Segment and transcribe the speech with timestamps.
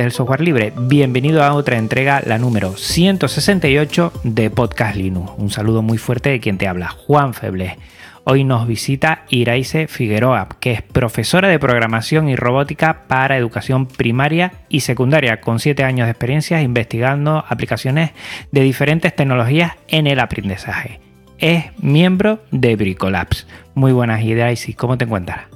[0.00, 5.32] Del software libre, bienvenido a otra entrega, la número 168 de Podcast Linux.
[5.38, 7.78] Un saludo muy fuerte de quien te habla, Juan Feble.
[8.24, 14.52] Hoy nos visita Iraise Figueroa, que es profesora de programación y robótica para educación primaria
[14.68, 18.10] y secundaria, con 7 años de experiencia investigando aplicaciones
[18.52, 21.00] de diferentes tecnologías en el aprendizaje.
[21.38, 23.46] Es miembro de Bricolabs.
[23.74, 25.46] Muy buenas, Iraise, ¿cómo te encuentras?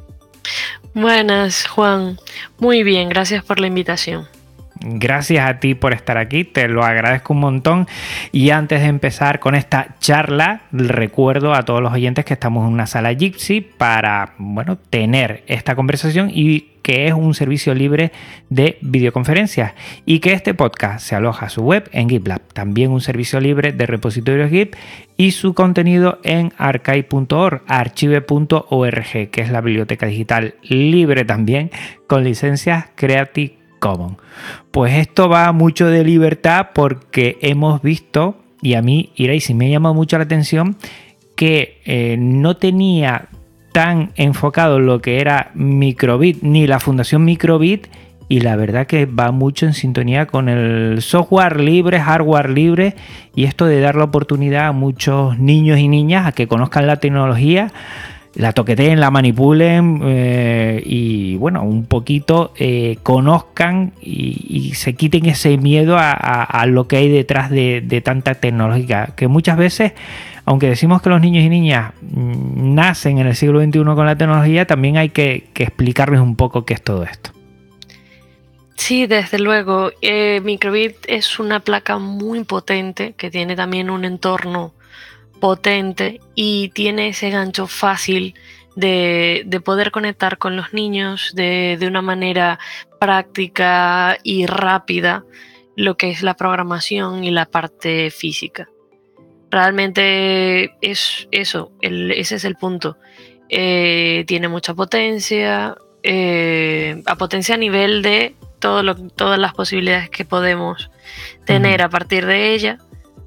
[0.95, 2.19] Buenas, Juan.
[2.59, 4.27] Muy bien, gracias por la invitación.
[4.83, 7.87] Gracias a ti por estar aquí, te lo agradezco un montón.
[8.33, 12.73] Y antes de empezar con esta charla, recuerdo a todos los oyentes que estamos en
[12.73, 18.11] una sala Gypsy para, bueno, tener esta conversación y que es un servicio libre
[18.49, 19.75] de videoconferencias
[20.07, 23.71] y que este podcast se aloja a su web en GitLab, también un servicio libre
[23.71, 24.75] de repositorios Git
[25.17, 31.71] y su contenido en archive.org, archive.org, que es la biblioteca digital libre también
[32.09, 34.17] con licencias Creative Commons.
[34.73, 39.71] Pues esto va mucho de libertad porque hemos visto, y a mí, iréis, y me
[39.71, 40.77] llama mucho la atención,
[41.37, 43.30] que eh, no tenía
[43.73, 47.87] tan enfocado lo que era Microbit ni la fundación Microbit
[48.31, 52.95] y la verdad que va mucho en sintonía con el software libre, hardware libre
[53.35, 56.99] y esto de dar la oportunidad a muchos niños y niñas a que conozcan la
[56.99, 57.73] tecnología,
[58.37, 65.59] la toqueteen, la manipulen eh, y bueno, un poquito eh, conozcan y, se quiten ese
[65.59, 69.93] miedo a, lo que hay detrás de, de tanta tecnología, que muchas veces
[70.51, 74.17] aunque decimos que los niños y niñas mm, nacen en el siglo XXI con la
[74.17, 77.31] tecnología, también hay que, explicarles un poco qué es todo esto.
[78.75, 79.93] Sí, desde luego.
[80.03, 84.75] Eh, Microbit es una placa muy potente que tiene también un entorno
[85.39, 88.35] potente y tiene ese gancho fácil
[88.75, 92.59] de, poder conectar con los niños de, de, una manera
[92.99, 95.23] práctica y rápida
[95.77, 98.69] lo que es la programación y la parte física.
[99.51, 102.97] Realmente es eso, ese es el punto.
[103.49, 110.25] Eh, tiene mucha potencia, eh, a potencia a nivel de todo todas las posibilidades que
[110.25, 110.91] podemos
[111.47, 112.79] tener a partir de ella,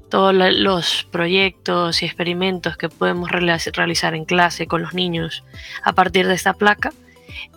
[0.08, 5.44] todos los proyectos y experimentos que podemos realizar en clase con los niños
[5.82, 6.92] a partir de esta placa.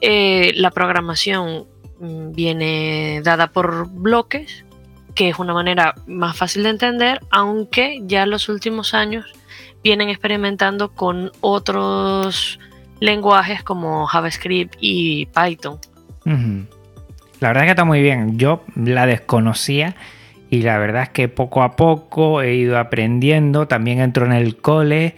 [0.01, 1.67] Eh, la programación
[1.99, 4.65] mm, viene dada por bloques
[5.17, 9.25] que es una manera más fácil de entender, aunque ya en los últimos años
[9.83, 12.59] vienen experimentando con otros
[12.99, 15.79] lenguajes como JavaScript y Python.
[17.39, 18.37] La verdad es que está muy bien.
[18.37, 19.95] Yo la desconocía
[20.51, 23.67] y la verdad es que poco a poco he ido aprendiendo.
[23.67, 25.15] También entro en el cole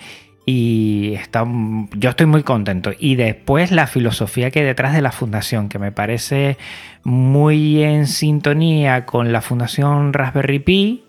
[0.51, 1.45] y está,
[1.93, 2.91] yo estoy muy contento.
[2.97, 6.57] Y después la filosofía que hay detrás de la fundación, que me parece
[7.03, 11.03] muy en sintonía con la fundación Raspberry Pi,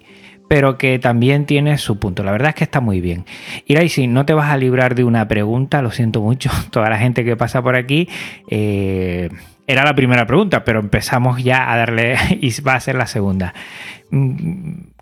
[0.46, 2.22] pero que también tiene su punto.
[2.22, 3.24] La verdad es que está muy bien.
[3.88, 7.24] si no te vas a librar de una pregunta, lo siento mucho, toda la gente
[7.24, 8.10] que pasa por aquí.
[8.50, 9.30] Eh,
[9.66, 13.54] era la primera pregunta, pero empezamos ya a darle y va a ser la segunda.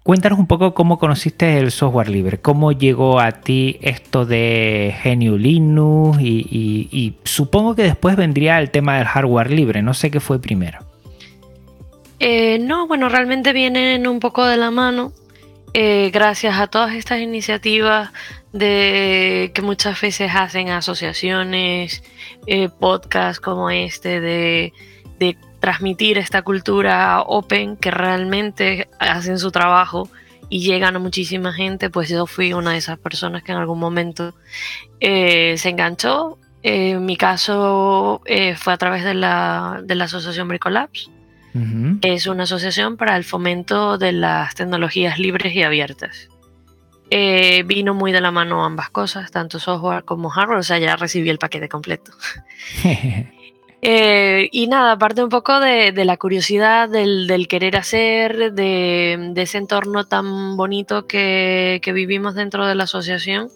[0.09, 5.37] Cuéntanos un poco cómo conociste el software libre, cómo llegó a ti esto de GNU
[5.37, 10.41] Linux y, supongo que después vendría el tema del hardware libre, no sé qué fue
[10.41, 10.79] primero.
[12.21, 15.13] Eh, no, bueno, realmente vienen un poco de la mano
[15.75, 18.11] eh, gracias a todas estas iniciativas
[18.55, 22.03] de que muchas veces hacen asociaciones,
[22.47, 24.73] eh, podcasts como este de
[25.69, 30.09] transmitir esta cultura open que realmente hacen su trabajo
[30.49, 33.79] y llegan a muchísima gente, pues yo fui una de esas personas que en algún
[33.79, 34.35] momento
[34.99, 36.39] eh, se enganchó.
[36.63, 41.11] en eh, mi caso eh, fue a través de la, de la asociación Bricolabs.
[42.01, 46.31] Es una asociación para el fomento de las tecnologías libres y abiertas.
[47.11, 51.29] vino muy de la mano ambas cosas, tanto software como hardware, o sea, ya recibí
[51.29, 52.13] el paquete completo.
[53.81, 60.05] Eh, y nada, aparte un poco de, la curiosidad, del, querer hacer, de, ese entorno
[60.05, 63.51] tan bonito que, vivimos dentro de la asociación,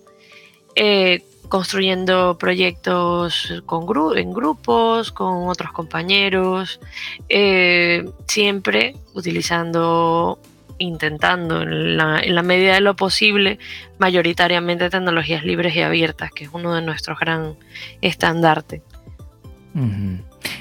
[0.77, 3.85] eh, construyendo proyectos con
[4.17, 6.81] en grupos, con otros compañeros,
[7.29, 10.39] eh, siempre utilizando,
[10.79, 13.59] intentando en la, medida de lo posible,
[13.99, 17.57] mayoritariamente tecnologías libres y abiertas, que es uno de nuestros gran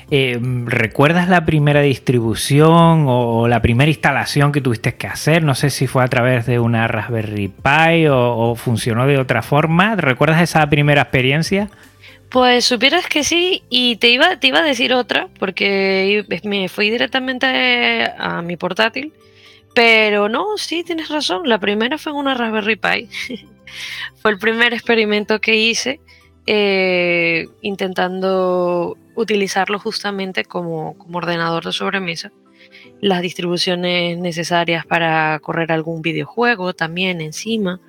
[0.09, 5.43] Eh, ¿Recuerdas la primera distribución o la primera instalación que tuviste que hacer?
[5.43, 9.95] No sé si fue a través de una Raspberry Pi o, funcionó de otra forma.
[9.95, 11.69] ¿Recuerdas esa primera experiencia?
[12.29, 16.89] Pues supieras que sí, y te iba, te iba a decir otra, porque me fui
[16.89, 19.13] directamente a mi portátil.
[19.73, 21.47] Pero no, sí, tienes razón.
[21.47, 23.09] La primera fue en una Raspberry Pi.
[24.21, 26.01] fue el primer experimento que hice
[26.47, 32.31] eh, intentando utilizarlo justamente como, ordenador de sobremesa.
[32.99, 37.79] Las distribuciones necesarias para correr algún videojuego también encima.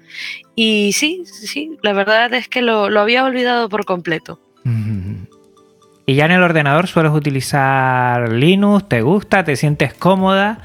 [0.54, 4.40] Y sí, sí, la verdad es que lo, había olvidado por completo.
[6.06, 8.88] ¿Y ya en el ordenador sueles utilizar Linux?
[8.88, 9.44] ¿Te gusta?
[9.44, 10.58] ¿Te sientes cómoda?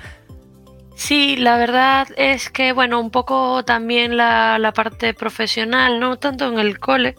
[0.98, 6.58] Sí, la verdad es que, bueno, un poco también la, parte profesional, no tanto en
[6.58, 7.16] el cole,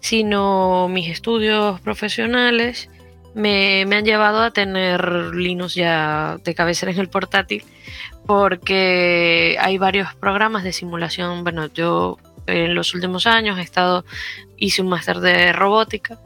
[0.00, 2.90] sino mis estudios profesionales
[3.34, 7.62] me, han llevado a tener Linux ya de cabecera en el portátil,
[8.26, 11.44] porque hay varios programas de simulación.
[11.44, 12.18] Bueno, yo
[12.48, 14.04] en los últimos años he estado,
[14.56, 16.18] hice un máster de robótica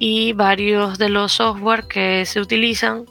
[0.00, 3.04] y varios de los software que se utilizan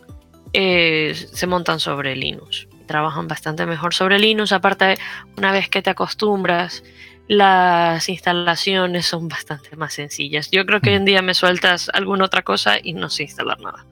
[0.51, 4.51] eh, se montan sobre Linux trabajan bastante mejor sobre Linux.
[4.51, 4.97] Aparte,
[5.37, 6.83] una vez que te acostumbras,
[7.27, 10.49] las instalaciones son bastante más sencillas.
[10.49, 13.59] Yo creo que hoy en día me sueltas alguna otra cosa y no sé instalar
[13.61, 13.85] nada.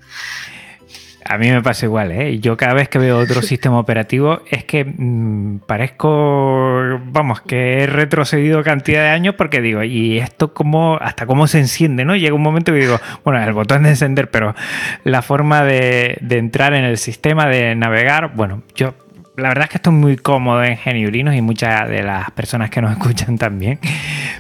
[1.29, 2.39] A mí me pasa igual, ¿eh?
[2.39, 7.87] Yo cada vez que veo otro sistema operativo es que mm, parezco, vamos, que he
[7.87, 12.15] retrocedido cantidad de años porque digo, ¿y esto cómo, hasta cómo se enciende, no?
[12.15, 14.55] Llega un momento que digo, bueno, el botón de encender, pero
[15.03, 18.93] la forma de, de entrar en el sistema, de navegar, bueno, yo
[19.37, 22.81] la verdad es que estoy muy cómodo en Geniurinos y muchas de las personas que
[22.81, 23.79] nos escuchan también.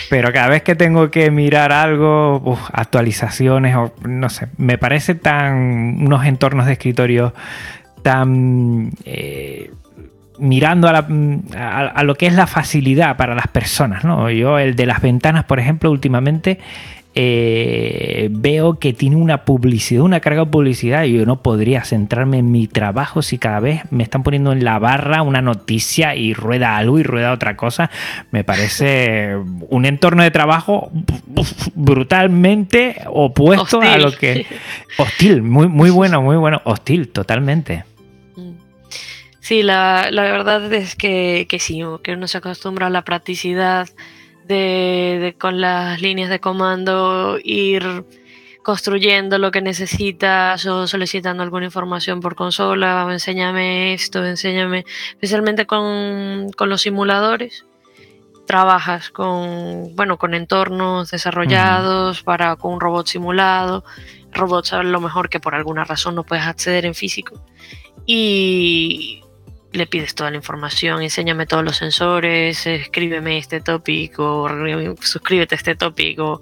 [0.09, 6.01] Pero cada vez que tengo que mirar algo, actualizaciones o no sé, me parece tan
[6.01, 7.33] unos entornos de escritorio
[8.01, 9.71] tan eh,
[10.39, 14.29] mirando a, a, lo que es la facilidad para las personas, ¿no?
[14.29, 16.59] Yo el de las ventanas, por ejemplo, últimamente
[17.19, 22.37] eh, veo que tiene una publicidad, una carga de publicidad y yo no podría centrarme
[22.37, 26.35] en mi trabajo si cada vez me están poniendo en la barra una noticia y
[26.35, 27.89] rueda algo y rueda otra cosa.
[28.29, 29.35] Me parece
[29.69, 30.91] un entorno de trabajo
[31.73, 34.45] brutalmente opuesto a lo que...
[34.99, 36.61] Hostil, muy, muy bueno, muy bueno.
[36.65, 37.83] Hostil, totalmente.
[38.35, 38.51] Mm.
[39.39, 43.87] Sí, la, verdad es que, que sí, que uno se acostumbra a la practicidad
[44.47, 48.05] de, con las líneas de comando ir
[48.63, 55.65] construyendo lo que necesitas o solicitando alguna información por consola, o enséñame esto, enséñame, especialmente
[55.65, 57.65] con, los simuladores.
[58.45, 63.85] Trabajas con, bueno, con entornos desarrollados para con un robot simulado,
[64.33, 67.41] robots a lo mejor que por alguna razón no puedes acceder en físico.
[68.05, 69.21] Y
[69.73, 74.47] le pides toda la información, enséñame todos los sensores, escríbeme este tópico,
[75.01, 76.41] suscríbete a este tópico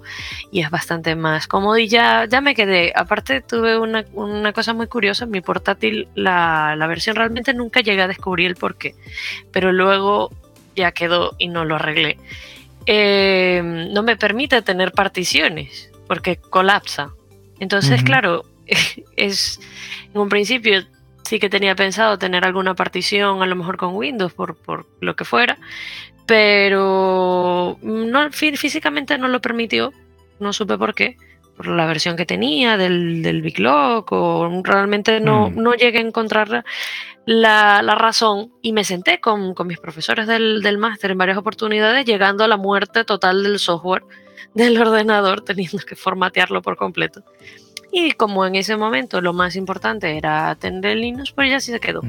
[0.52, 2.92] y es bastante más cómodo y ya, ya me quedé.
[2.94, 4.04] Aparte tuve una,
[4.52, 8.94] cosa muy curiosa, mi portátil la, versión realmente nunca llegué a descubrir el por qué,
[9.50, 10.30] pero luego
[10.76, 12.18] ya quedó y no lo arreglé.
[12.86, 13.60] Eh,
[13.92, 17.10] no me permite tener particiones porque colapsa.
[17.58, 18.44] Entonces, claro,
[19.16, 19.58] es
[20.14, 20.84] en un principio
[21.26, 24.56] sí que tenía pensado tener alguna partición, a lo mejor con Windows, por,
[25.00, 25.58] lo que fuera,
[26.26, 29.92] pero no, físicamente no lo permitió,
[30.40, 31.16] no supe por qué,
[31.56, 35.62] por la versión que tenía del, del Big Lock, o realmente no, mm.
[35.62, 36.64] no llegué a encontrar
[37.26, 42.44] la, razón y me senté con, mis profesores del, del máster en varias oportunidades, llegando
[42.44, 44.04] a la muerte total del software
[44.54, 47.22] del ordenador, teniendo que formatearlo por completo.
[47.98, 51.72] Y como en ese momento lo más importante era tener el Linux, pues ya sí
[51.72, 52.02] se quedó.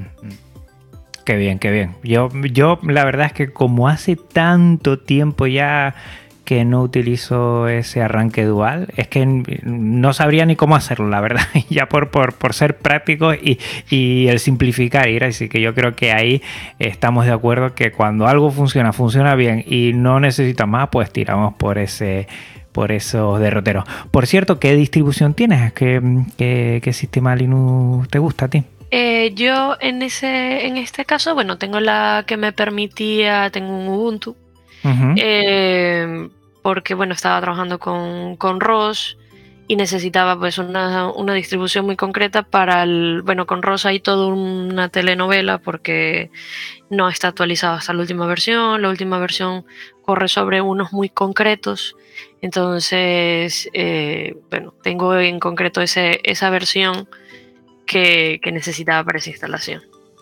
[1.23, 1.95] Qué bien, qué bien.
[2.03, 5.95] Yo, yo la verdad es que como hace tanto tiempo ya
[6.43, 9.25] que no utilizo ese arranque dual, es que
[9.63, 13.57] no sabría ni cómo hacerlo, la verdad, ya por, por, por ser práctico y,
[13.89, 16.41] y, el simplificar, ir así que yo creo que ahí
[16.79, 21.53] estamos de acuerdo que cuando algo funciona, funciona bien y no necesita más, pues tiramos
[21.53, 22.27] por ese
[22.77, 23.85] por esos derroteros.
[24.11, 25.73] Por cierto, ¿qué distribución tienes?
[25.73, 28.65] ¿Qué, sistema Linux te gusta a ti?
[28.91, 33.87] Eh, yo en ese, en este caso, bueno, tengo la que me permitía, tengo un
[33.87, 34.35] Ubuntu.
[35.15, 36.29] Eh,
[36.61, 39.17] porque bueno, estaba trabajando con, con ROS
[39.67, 44.27] y necesitaba pues una, una, distribución muy concreta para el, bueno, con ROS hay toda
[44.27, 46.31] una telenovela porque
[46.89, 49.65] no está actualizada hasta la última versión, la última versión
[50.03, 51.95] corre sobre unos muy concretos,
[52.41, 57.09] entonces, eh, bueno, tengo en concreto ese, esa versión
[57.85, 59.81] que, que necesitaba para esa instalación.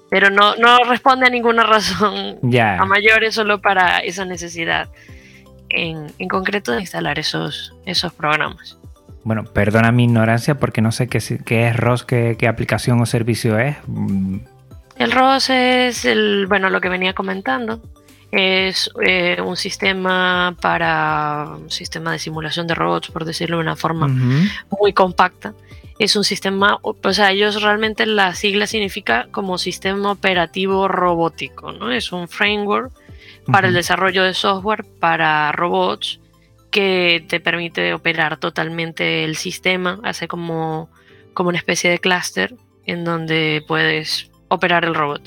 [0.09, 4.89] Pero no, no responde a ninguna razón a mayores solo para esa necesidad
[5.69, 8.77] en, en, concreto de instalar esos, esos programas.
[9.25, 13.05] Bueno, perdona mi ignorancia porque no sé qué, qué es ROS, qué, qué, aplicación o
[13.05, 13.75] servicio es.
[13.87, 14.37] Mm.
[14.97, 17.81] El ROS es el, bueno, lo que venía comentando.
[18.31, 23.75] Es eh, un sistema para un sistema de simulación de robots, por decirlo de una
[23.75, 25.53] forma muy compacta
[25.97, 31.91] es un sistema, o sea, ellos realmente la sigla significa como sistema operativo robótico, ¿no?
[31.91, 32.91] Es un framework
[33.45, 36.19] para el desarrollo de software para robots
[36.75, 40.89] que te permite operar totalmente el sistema, hace como,
[41.33, 42.53] como una especie de clúster
[42.85, 45.21] en donde puedes operar el robot.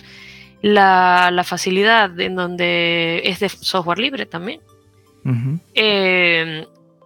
[0.60, 4.60] La, facilidad en donde es de software libre también.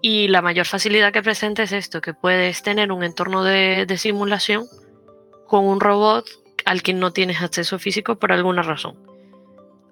[0.00, 4.64] Y la mayor facilidad que presenta es esto, que puedes tener un entorno de, simulación
[5.46, 6.28] con un robot
[6.64, 8.96] al que no tienes acceso físico por alguna razón.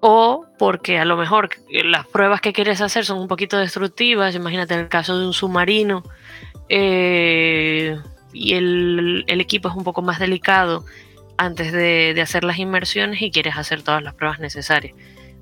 [0.01, 4.73] O porque a lo mejor las pruebas que quieres hacer son un poquito destructivas, imagínate
[4.73, 6.03] el caso de un submarino,
[6.69, 7.99] eh,
[8.33, 10.85] y el, equipo es un poco más delicado
[11.37, 14.95] antes de, hacer las inmersiones y quieres hacer todas las pruebas necesarias.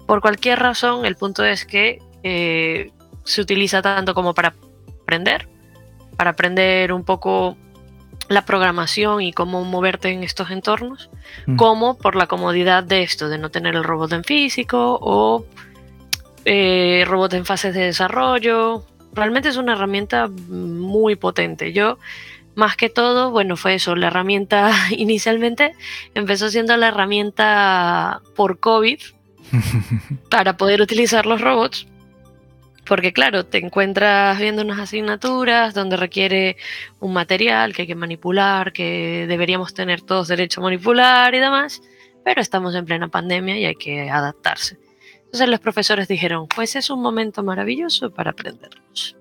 [0.06, 2.92] Por cualquier razón, el punto es que eh,
[3.24, 4.56] se utiliza tanto como para
[5.04, 5.48] aprender,
[6.18, 7.58] para aprender un poco
[8.30, 11.10] la programación y cómo moverte en estos entornos,
[11.48, 11.56] mm.
[11.58, 15.46] como por la comodidad de esto, de no tener el robot en físico o
[16.46, 18.86] eh, robot en fases de desarrollo.
[19.14, 21.74] Realmente es una herramienta muy potente.
[21.74, 21.98] Yo,
[22.54, 25.74] más que todo, bueno, fue eso, la herramienta inicialmente
[26.14, 29.00] empezó siendo la herramienta por COVID
[30.30, 31.88] para poder utilizar los robots
[32.90, 36.58] porque claro, te encuentras viendo unas asignaturas donde requiere
[37.00, 41.84] un material que hay que manipular, que deberíamos tener todos derecho a manipular y demás,
[42.26, 44.80] pero estamos en plena pandemia y hay que adaptarse.
[45.18, 49.16] Entonces los profesores dijeron, pues es un momento maravilloso para aprenderlos.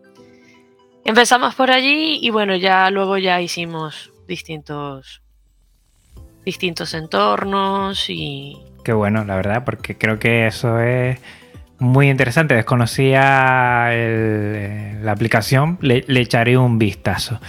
[1.05, 5.21] Empezamos por allí y bueno, ya luego ya hicimos distintos
[6.47, 8.57] distintos entornos y...
[8.83, 11.21] Qué bueno, la verdad, porque creo que eso es
[11.79, 17.41] muy interesante, desconocía eh, la aplicación, le, echaré un vistazo.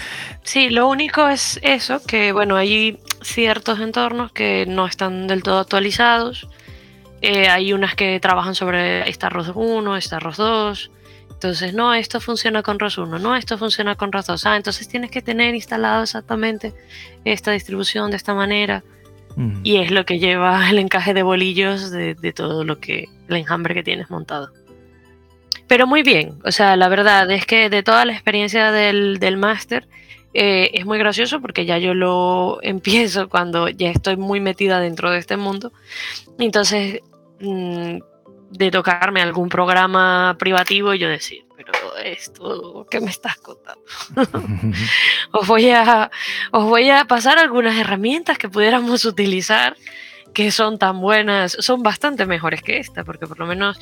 [0.44, 5.60] Sí, lo único es eso, que bueno, hay ciertos entornos que no están del todo
[5.60, 6.48] actualizados.
[7.22, 10.92] Eh, hay unas que trabajan sobre esta ROS 1, esta ROS 2.
[11.32, 14.46] Entonces, no, esto funciona con ROS 1, no, esto funciona con ROS 2.
[14.46, 16.74] Ah, entonces tienes que tener instalado exactamente
[17.26, 18.84] esta distribución de esta manera.
[19.64, 23.74] Y es lo que lleva el encaje de bolillos de, todo lo que, el enjambre
[23.74, 24.52] que tienes montado.
[25.68, 29.38] Pero muy bien, o sea, la verdad es que de toda la experiencia del, del
[29.38, 29.88] máster,
[30.34, 35.12] eh, es muy gracioso porque ya yo lo empiezo cuando ya estoy muy metida dentro
[35.12, 35.72] de este mundo.
[36.38, 37.02] Entonces,
[37.40, 38.00] mm,
[38.52, 41.72] de tocarme algún programa privativo y yo decir, pero
[42.04, 43.84] esto, ¿qué me estás contando?
[45.32, 46.10] os, voy a,
[46.52, 49.76] os voy a pasar algunas herramientas que pudiéramos utilizar
[50.34, 53.80] que son tan buenas, son bastante mejores que esta, porque por lo menos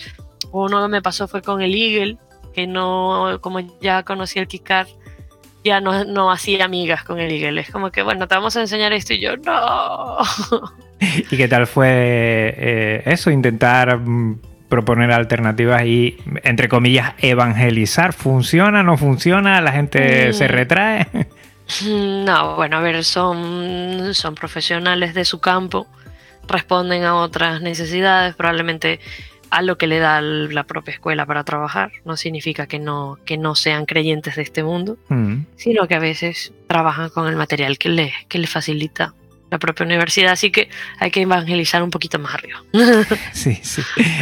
[0.51, 2.17] uno que me pasó fue con el Eagle,
[2.53, 4.87] que no, como ya conocí el KiCad,
[5.63, 7.61] ya no, no hacía amigas con el Eagle.
[7.61, 10.17] Es como que, bueno, te vamos a enseñar esto y yo, no.
[10.99, 13.29] ¿Y qué tal fue eh, eso?
[13.29, 14.39] Intentar mm,
[14.69, 18.13] proponer alternativas y, entre comillas, evangelizar.
[18.13, 18.81] ¿Funciona?
[18.83, 19.61] ¿No funciona?
[19.61, 20.51] ¿La gente se mm.
[20.51, 21.07] retrae?
[21.85, 25.85] No, bueno, a ver, son, son profesionales de su campo,
[26.47, 28.99] responden a otras necesidades, probablemente
[29.49, 31.91] a lo que le da la propia escuela para trabajar.
[32.05, 35.41] No significa que no, que no sean creyentes de este mundo, mm.
[35.55, 39.13] sino que a veces trabajan con el material que les que le facilita
[39.49, 42.63] la propia universidad, así que hay que evangelizar un poquito más arriba.
[43.31, 43.81] Sí, sí,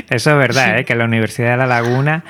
[0.10, 0.86] eso es verdad, ¿eh?
[0.86, 2.24] que la Universidad de La Laguna,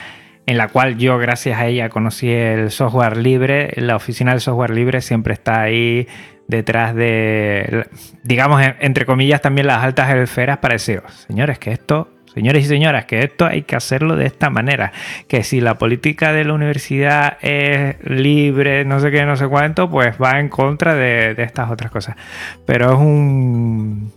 [0.46, 4.70] en la cual yo gracias a ella conocí el software libre, la oficina del software
[4.70, 6.08] libre siempre está ahí
[6.48, 7.88] detrás de,
[8.24, 13.06] digamos, entre comillas, también las altas esferas para decir, señores, que esto Señores y señoras,
[13.06, 14.92] que esto hay que hacerlo de esta manera.
[15.30, 19.90] Que si la política de la universidad es libre, no sé qué, no sé cuánto,
[19.90, 22.18] pues va en contra de, estas otras cosas.
[22.66, 24.12] Pero es un,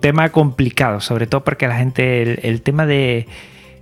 [0.00, 3.28] tema complicado, sobre todo porque la gente, el, tema de,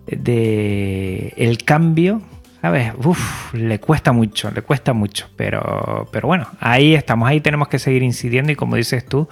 [0.07, 2.21] de el cambio,
[2.61, 2.93] ¿sabes?
[3.05, 7.79] Uf, le cuesta mucho, le cuesta mucho, pero, pero bueno, ahí estamos, ahí tenemos que
[7.79, 9.29] seguir incidiendo y como dices tú,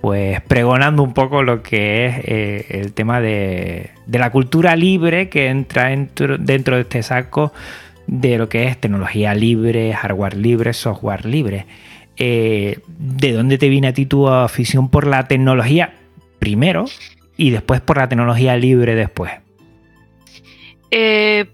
[0.00, 5.46] pues pregonando un poco lo que es eh, el tema de, la cultura libre que
[5.48, 7.52] entra dentro, de este saco
[8.08, 11.66] de lo que es tecnología libre, hardware libre, software libre.
[12.16, 15.94] Eh, ¿De dónde te viene a ti tu afición por la tecnología
[16.40, 16.86] primero
[17.36, 19.32] y después por la tecnología libre después?
[20.90, 21.46] Eh,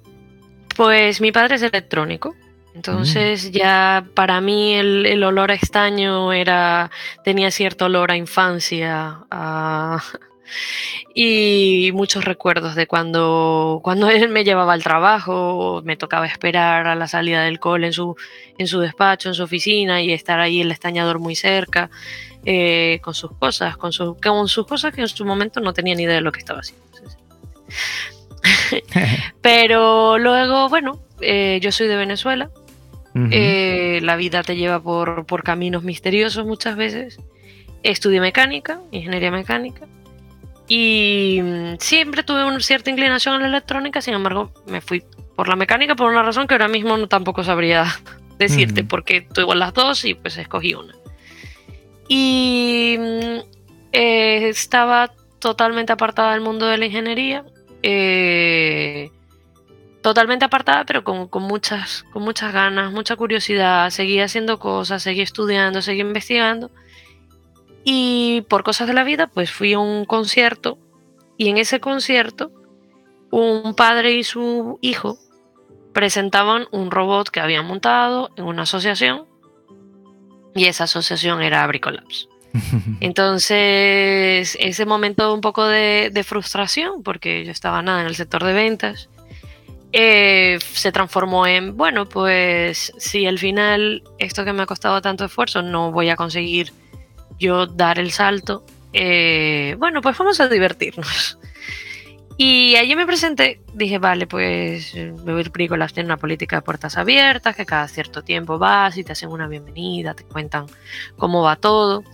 [0.78, 2.36] pues mi padre es electrónico.
[2.72, 6.92] Entonces ya para mí el, olor a estaño era,
[7.24, 9.24] tenía cierto olor a infancia
[11.16, 16.94] y muchos recuerdos de cuando, cuando él me llevaba al trabajo, me tocaba esperar a
[16.94, 18.14] la salida del cole en su,
[18.56, 21.90] en su despacho, en su oficina y estar ahí el estañador muy cerca
[22.44, 23.90] eh, con sus cosas, con,
[24.22, 26.60] con sus cosas que en su momento no tenía ni idea de lo que estaba
[26.60, 26.86] haciendo.
[29.42, 32.50] Pero luego, bueno, eh, yo soy de Venezuela
[33.30, 37.18] eh, la vida te lleva por, caminos misteriosos muchas veces.
[37.82, 39.86] Estudié mecánica, ingeniería mecánica,
[40.66, 45.02] y mm, siempre tuve una cierta inclinación a la electrónica, sin embargo me fui
[45.36, 47.86] por la mecánica por una razón que ahora mismo no tampoco sabría
[48.38, 50.94] decirte, porque tuve las dos y pues escogí una.
[52.08, 53.38] Y mm,
[53.92, 57.44] eh, estaba totalmente apartada del mundo de la ingeniería.
[57.82, 59.10] Eh,
[60.02, 63.90] totalmente apartada, pero con, muchas, con muchas ganas, mucha curiosidad.
[63.90, 66.70] Seguí haciendo cosas, seguí estudiando, seguí investigando.
[67.84, 70.78] Y por cosas de la vida, pues fui a un concierto.
[71.36, 72.52] Y en ese concierto,
[73.30, 75.18] un padre y su hijo
[75.92, 79.26] presentaban un robot que habían montado en una asociación.
[80.54, 82.28] Y esa asociación era Bricolabs.
[83.00, 88.44] Entonces, ese momento un poco de, de frustración, porque yo estaba nada en el sector
[88.44, 89.08] de ventas
[89.92, 95.24] eh, se transformó en, bueno, pues si al final esto que me ha costado tanto
[95.24, 96.72] esfuerzo no voy a conseguir
[97.38, 101.38] yo dar el salto, eh, bueno, pues vamos a divertirnos.
[102.40, 107.56] Y allí me presenté, dije, vale, pues Vivir Prícolas tiene una política de puertas abiertas,
[107.56, 110.66] que cada cierto tiempo vas y te hacen una bienvenida, te cuentan
[111.16, 112.04] cómo va todo.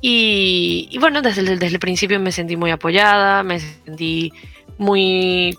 [0.00, 4.32] Y, bueno, desde el principio me sentí muy apoyada, me sentí
[4.76, 5.58] muy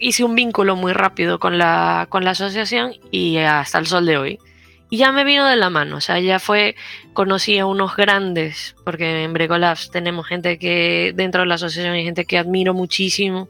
[0.00, 4.16] hice un vínculo muy rápido con la, con la asociación y hasta el sol de
[4.16, 4.38] hoy.
[4.90, 6.76] Y ya me vino de la mano, o sea, ya fue,
[7.14, 12.04] conocí a unos grandes, porque en Brecolabs tenemos gente que dentro de la asociación hay
[12.04, 13.48] gente que admiro muchísimo,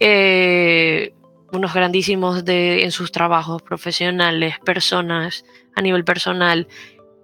[0.00, 1.12] eh,
[1.52, 6.66] unos grandísimos de, en sus trabajos profesionales, personas a nivel personal.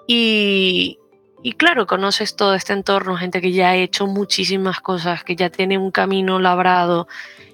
[0.06, 0.98] Y,
[1.42, 5.50] y claro, conoces todo este entorno, gente que ya ha hecho muchísimas cosas, que ya
[5.50, 7.08] tiene un camino labrado,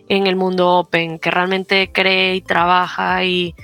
[0.08, 3.54] en el mundo open, que realmente cree y trabaja y,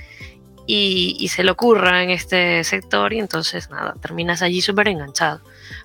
[0.67, 5.41] y, se le ocurra en este sector y entonces nada, terminas allí súper enganchado.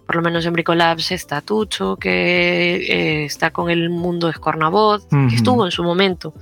[0.07, 5.37] Por lo menos en Bricolabs está Tucho, que eh, está con el mundo Escornabot, que
[5.37, 6.35] estuvo en su momento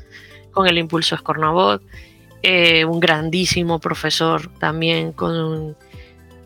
[0.53, 1.83] con el impulso Escornabot,
[2.43, 5.77] eh, un grandísimo profesor también con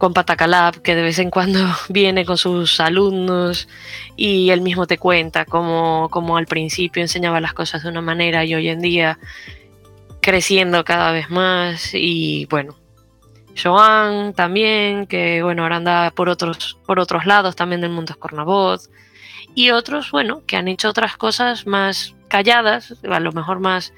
[0.02, 3.68] con Patacalab, que de vez en cuando viene con sus alumnos
[4.16, 8.52] y él mismo te cuenta cómo, al principio enseñaba las cosas de una manera y
[8.52, 9.20] hoy en día
[10.20, 11.94] creciendo cada vez más.
[11.94, 12.74] Y bueno,
[13.56, 18.80] Joan también, que bueno, ahora anda por otros, por otros lados también del mundo Escornabot.
[19.54, 23.92] Y otros, bueno, que han hecho otras cosas más calladas, a lo mejor más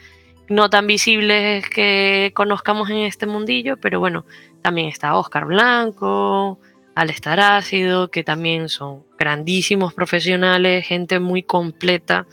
[0.51, 4.27] no tan visibles que conozcamos en este mundillo, pero bueno,
[4.64, 6.59] también está Oscar Blanco,
[6.94, 12.27] Alestar Ácido, que también son grandísimos profesionales, gente muy completa,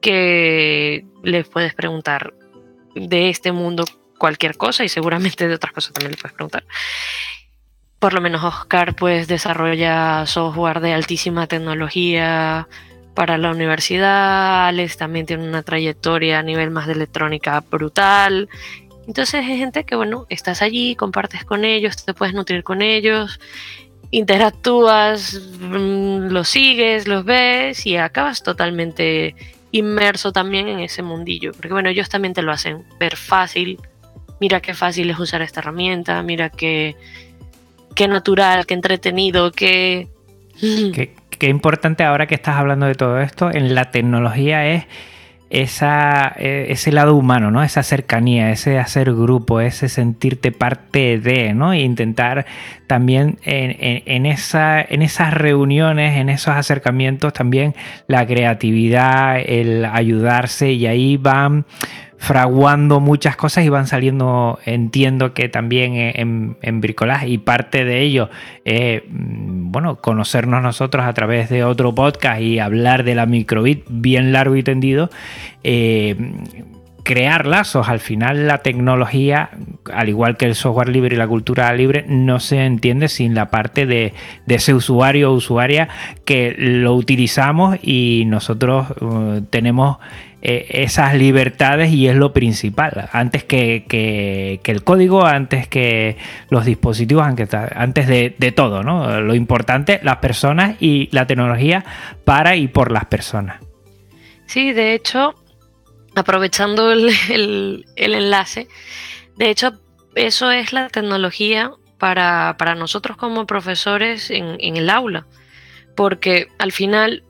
[0.00, 2.32] que les puedes preguntar
[2.94, 3.84] de este mundo
[4.16, 6.64] cualquier cosa y seguramente de otras cosas también les puedes preguntar.
[7.98, 12.66] Por lo menos Oscar pues desarrolla software de altísima tecnología
[13.12, 18.48] para la universidad, Alex también tiene una trayectoria a nivel más de electrónica brutal
[19.08, 23.40] entonces hay gente que, bueno, estás allí, compartes con ellos, te puedes nutrir con ellos,
[24.10, 29.34] interactúas, mm, los sigues, los ves y acabas totalmente
[29.72, 31.52] inmerso también en ese mundillo.
[31.52, 33.80] Porque, bueno, ellos también te lo hacen ver fácil.
[34.40, 36.94] Mira qué fácil es usar esta herramienta, mira qué,
[37.94, 40.08] qué natural, qué entretenido, qué...
[40.60, 44.84] Qué importante ahora que estás hablando de todo esto, en la tecnología es
[45.50, 47.62] esa, eh, ese lado humano, ¿no?
[47.62, 51.72] Esa cercanía, ese hacer grupo, ese sentirte parte de, ¿no?
[51.72, 52.46] E intentar
[52.86, 57.74] también en, esa, en esas reuniones, en esos acercamientos, también
[58.06, 61.64] la creatividad, el ayudarse y ahí van
[62.18, 68.02] fraguando muchas cosas y van saliendo, entiendo que también en, en bricolaje y parte de
[68.02, 68.28] ello,
[68.64, 74.32] eh, bueno, conocernos nosotros a través de otro podcast y hablar de la microbit bien
[74.32, 75.10] largo y tendido.
[75.62, 76.16] Eh,
[77.08, 77.88] crear lazos.
[77.88, 79.48] Al final la tecnología,
[79.90, 83.50] al igual que el software libre y la cultura libre, no se entiende sin la
[83.50, 84.12] parte de,
[84.46, 85.88] ese usuario o usuaria
[86.26, 89.96] que lo utilizamos y nosotros uh, tenemos
[90.40, 93.08] eh, esas libertades y es lo principal.
[93.12, 96.16] Antes que, el código, antes que
[96.48, 99.20] los dispositivos, antes de, todo, ¿no?
[99.20, 101.84] Lo importante, las personas y la tecnología
[102.24, 103.60] para y por las personas.
[104.46, 105.34] Sí, de hecho,
[106.14, 108.68] aprovechando el, enlace,
[109.36, 109.72] de hecho,
[110.14, 115.26] eso es la tecnología para, nosotros como profesores en, el aula,
[115.96, 117.24] porque al final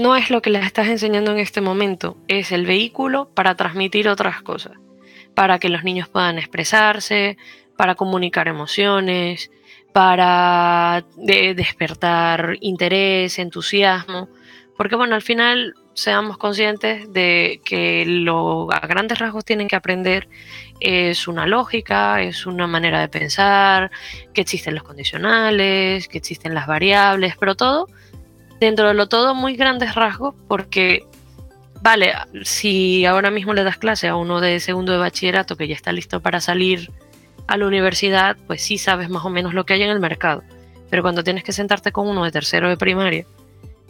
[0.00, 4.08] no es lo que les estás enseñando en este momento, es el vehículo para transmitir
[4.08, 4.72] otras cosas,
[5.34, 7.36] para que los niños puedan expresarse,
[7.76, 9.50] para comunicar emociones,
[9.92, 14.28] para despertar interés, entusiasmo,
[14.76, 20.28] porque bueno, al final seamos conscientes de que lo a grandes rasgos tienen que aprender
[20.78, 23.90] es una lógica, es una manera de pensar,
[24.32, 27.86] que existen los condicionales, que existen las variables, pero todo,
[28.60, 31.04] dentro de lo todo, muy grandes rasgos, porque,
[31.80, 35.74] vale, si ahora mismo le das clase a uno de segundo de bachillerato que ya
[35.74, 36.90] está listo para salir
[37.46, 40.44] a la universidad, pues sí sabes más o menos lo que hay en el mercado.
[40.90, 43.24] Pero cuando tienes que sentarte con uno de tercero de primaria,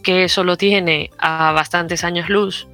[0.01, 2.67] que solo tiene a bastantes años luz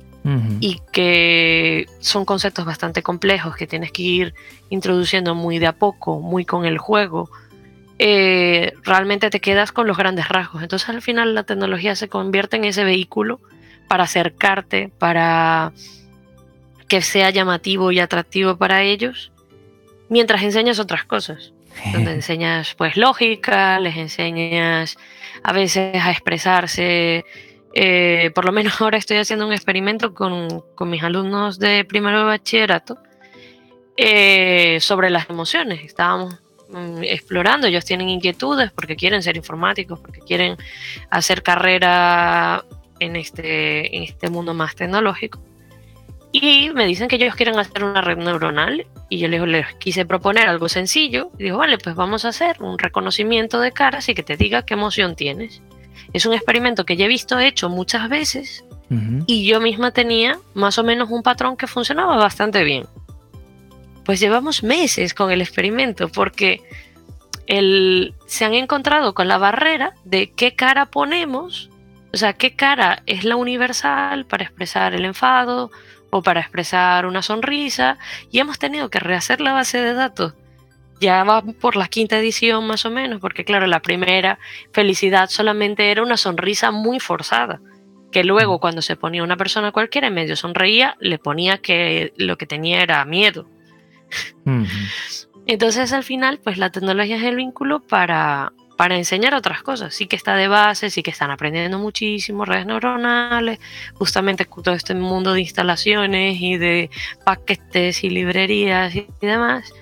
[0.59, 4.33] y que son conceptos bastante complejos que tienes que ir
[4.69, 7.29] introduciendo muy de a poco, muy con el juego,
[7.99, 10.61] eh, realmente te quedas con los grandes rasgos.
[10.61, 13.39] Entonces al final la tecnología se convierte en ese vehículo
[13.87, 15.71] para acercarte, para
[16.87, 19.31] que sea llamativo y atractivo para ellos,
[20.09, 21.53] mientras enseñas otras cosas.
[21.93, 24.97] Donde enseñas pues lógica, les enseñas
[25.43, 27.23] a veces a expresarse.
[27.73, 32.25] Eh, por lo menos ahora estoy haciendo un experimento con, mis alumnos de primero de
[32.25, 32.97] bachillerato
[33.95, 35.83] eh, sobre las emociones.
[35.83, 40.57] Estábamos mm, explorando, ellos tienen inquietudes porque quieren ser informáticos, porque quieren
[41.09, 42.63] hacer carrera
[42.99, 45.39] en este, en este mundo más tecnológico.
[46.31, 50.05] Y me dicen que ellos quieren hacer una red neuronal y yo les, les, quise
[50.05, 51.31] proponer algo sencillo.
[51.39, 54.63] Y digo, vale, pues vamos a hacer un reconocimiento de caras y que te diga
[54.63, 55.61] qué emoción tienes.
[56.13, 58.63] Es un experimento que ya he visto hecho muchas veces
[59.25, 62.85] y yo misma tenía más o menos un patrón que funcionaba bastante bien.
[64.07, 66.61] Pues llevamos meses con el experimento porque
[67.45, 71.69] el, se han encontrado con la barrera de qué cara ponemos,
[72.13, 75.71] o sea, qué cara es la universal para expresar el enfado
[76.09, 77.97] o para expresar una sonrisa
[78.31, 80.35] y hemos tenido que rehacer la base de datos.
[81.01, 84.39] Ya va por la quinta edición más o menos, porque claro, la primera
[84.71, 87.59] felicidad solamente era una sonrisa muy forzada,
[88.13, 92.37] que luego cuando se ponía una persona cualquiera y medio sonreía, le ponía que lo
[92.37, 93.49] que tenía era miedo.
[95.47, 99.93] Entonces al final, pues la tecnología es el vínculo para, para enseñar otras cosas.
[99.93, 103.59] Sí que está de base, sí que están aprendiendo muchísimo redes neuronales,
[103.95, 106.89] justamente todo este mundo de instalaciones y de
[107.25, 109.73] paquetes y librerías y demás,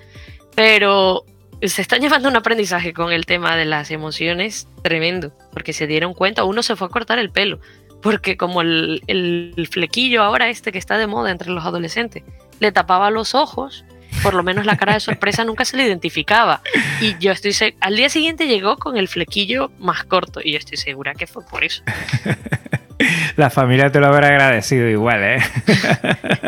[0.54, 1.24] pero
[1.62, 6.14] se están llevando un aprendizaje con el tema de las emociones tremendo, porque se dieron
[6.14, 7.60] cuenta, uno se fue a cortar el pelo,
[8.02, 12.22] porque como el, el flequillo ahora este que está de moda entre los adolescentes,
[12.60, 13.84] le tapaba los ojos
[14.22, 16.60] por lo menos la cara de sorpresa nunca se le identificaba.
[17.00, 20.76] Y yo estoy al día siguiente llegó con el flequillo más corto y yo estoy
[20.76, 21.82] segura que fue por eso.
[23.36, 25.38] La familia te lo habrá agradecido igual, ¿eh?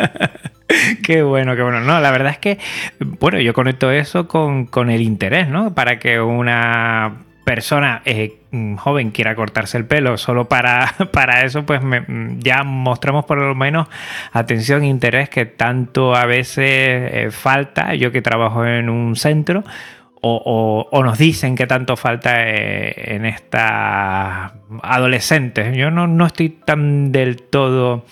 [1.05, 1.81] qué bueno, qué bueno.
[1.81, 2.59] No, la verdad es que,
[2.99, 5.75] bueno, yo conecto eso con, con el interés, ¿no?
[5.75, 11.65] Para que una persona eh, mm, joven quiera cortarse el pelo solo para, para eso,
[11.65, 13.89] pues mm, ya mostramos por lo menos
[14.33, 19.65] atención e interés que tanto a veces eh, falta, yo que trabajo en un centro,
[20.21, 25.75] o, nos dicen que tanto falta eh, en estas adolescentes.
[25.75, 28.05] Yo no, no estoy tan del todo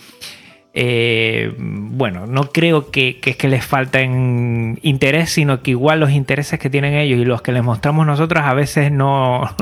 [0.79, 6.59] eh, bueno, no creo que, que, que les falten interés, sino que igual los intereses
[6.59, 9.57] que tienen ellos y los que les mostramos nosotros a veces no,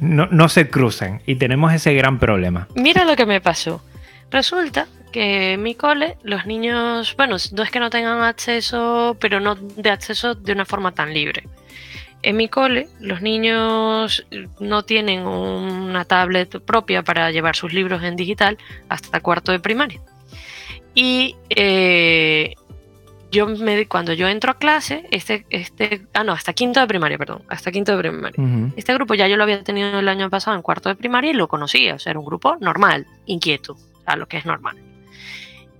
[0.00, 2.66] no, se cruzan y tenemos ese gran problema.
[2.74, 3.80] Mira lo que me pasó.
[4.32, 9.38] Resulta que en mi cole los niños, bueno, no es que no tengan acceso, pero
[9.38, 11.44] no de acceso de una forma tan libre.
[12.24, 14.26] En mi cole los niños
[14.58, 20.00] no tienen una tablet propia para llevar sus libros en digital hasta cuarto de primaria.
[21.00, 22.54] Y eh,
[23.30, 27.16] yo me, cuando yo entro a clase, este, este, ah no, hasta quinto de primaria,
[27.16, 28.72] perdón, hasta quinto de primaria.
[28.74, 31.34] Este grupo ya yo lo había tenido el año pasado en cuarto de primaria y
[31.34, 34.76] lo conocía, o sea, era un grupo normal, inquieto, sea, lo que es normal.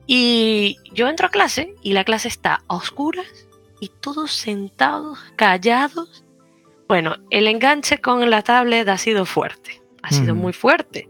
[0.07, 3.48] Y yo entro a clase y la clase está a oscuras
[3.81, 6.24] y todos sentados, callados.
[6.87, 11.09] Bueno, el enganche con la tablet ha sido fuerte, ha sido muy fuerte.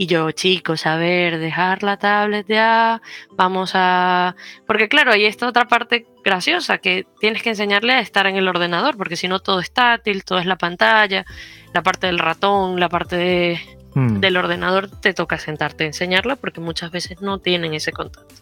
[0.00, 4.36] Y yo, chicos, a ver, dejar la tablet ya, vamos a...
[4.64, 8.46] Porque claro, hay esta otra parte graciosa, que tienes que enseñarle a estar en el
[8.46, 11.26] ordenador, porque si no todo es táctil, todo es la pantalla,
[11.74, 13.60] la parte del ratón, la parte
[13.96, 14.20] hmm.
[14.20, 18.36] del ordenador, te toca sentarte a enseñarla, porque muchas veces no tienen ese contacto.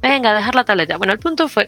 [0.00, 0.96] Venga, dejar la tablet ya.
[0.96, 1.66] Bueno, el punto fue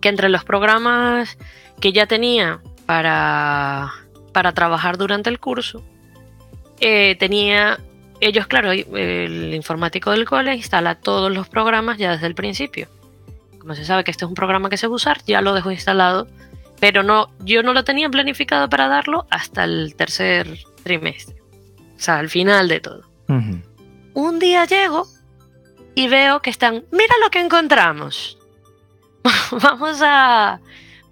[0.00, 1.36] que entre los programas
[1.80, 3.92] que ya tenía para,
[4.32, 5.82] para trabajar durante el curso,
[6.78, 7.80] eh, tenía
[8.20, 12.88] ellos, claro, el informático del cole instala todos los programas ya desde el principio.
[13.58, 15.52] Como se sabe que este es un programa que se va a usar, ya lo
[15.54, 16.28] dejo instalado,
[16.80, 21.36] pero no, yo no lo tenía planificado para darlo hasta el tercer trimestre,
[21.96, 23.02] o sea, al final de todo.
[24.14, 25.06] Un día llego
[25.94, 28.38] y veo que están, mira lo que encontramos.
[29.50, 30.60] vamos a,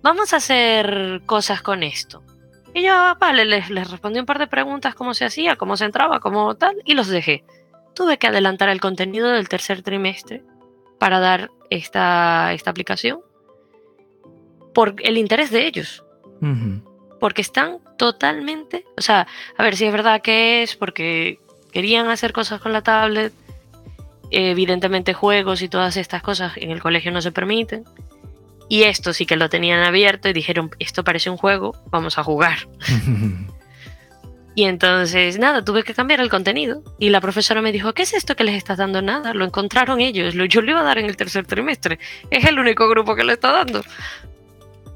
[0.03, 2.23] vamos a hacer cosas con esto.
[2.75, 5.85] Y yo, vale, les, les respondí un par de preguntas, cómo se hacía, cómo se
[5.85, 7.45] entraba, cómo tal, y los dejé.
[7.95, 10.43] Tuve que adelantar el contenido del tercer trimestre
[10.99, 13.21] para dar esta, esta aplicación
[14.75, 16.05] por el interés de ellos.
[17.21, 21.39] Porque están totalmente, o sea, a ver si es verdad que es, porque
[21.73, 23.33] querían hacer cosas con la tablet,
[24.31, 27.85] evidentemente juegos y todas estas cosas en el colegio no se permiten.
[28.68, 32.24] Y esto sí que lo tenían abierto y dijeron, esto parece un juego, vamos a
[32.24, 32.66] jugar.
[34.55, 36.83] y entonces, nada, tuve que cambiar el contenido.
[36.98, 39.03] Y la profesora me dijo, ¿qué es esto que les estás dando?
[39.03, 41.98] Nada, lo encontraron ellos, yo lo iba a dar en el tercer trimestre.
[42.31, 43.83] Es el único grupo que lo está dando.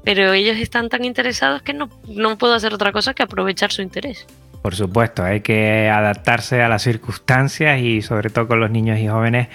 [0.03, 3.81] Pero ellos están tan interesados que no, no puedo hacer otra cosa que aprovechar su
[3.81, 4.25] interés.
[4.61, 9.07] Por supuesto, hay que adaptarse a las circunstancias y sobre todo con los niños y
[9.07, 9.47] jóvenes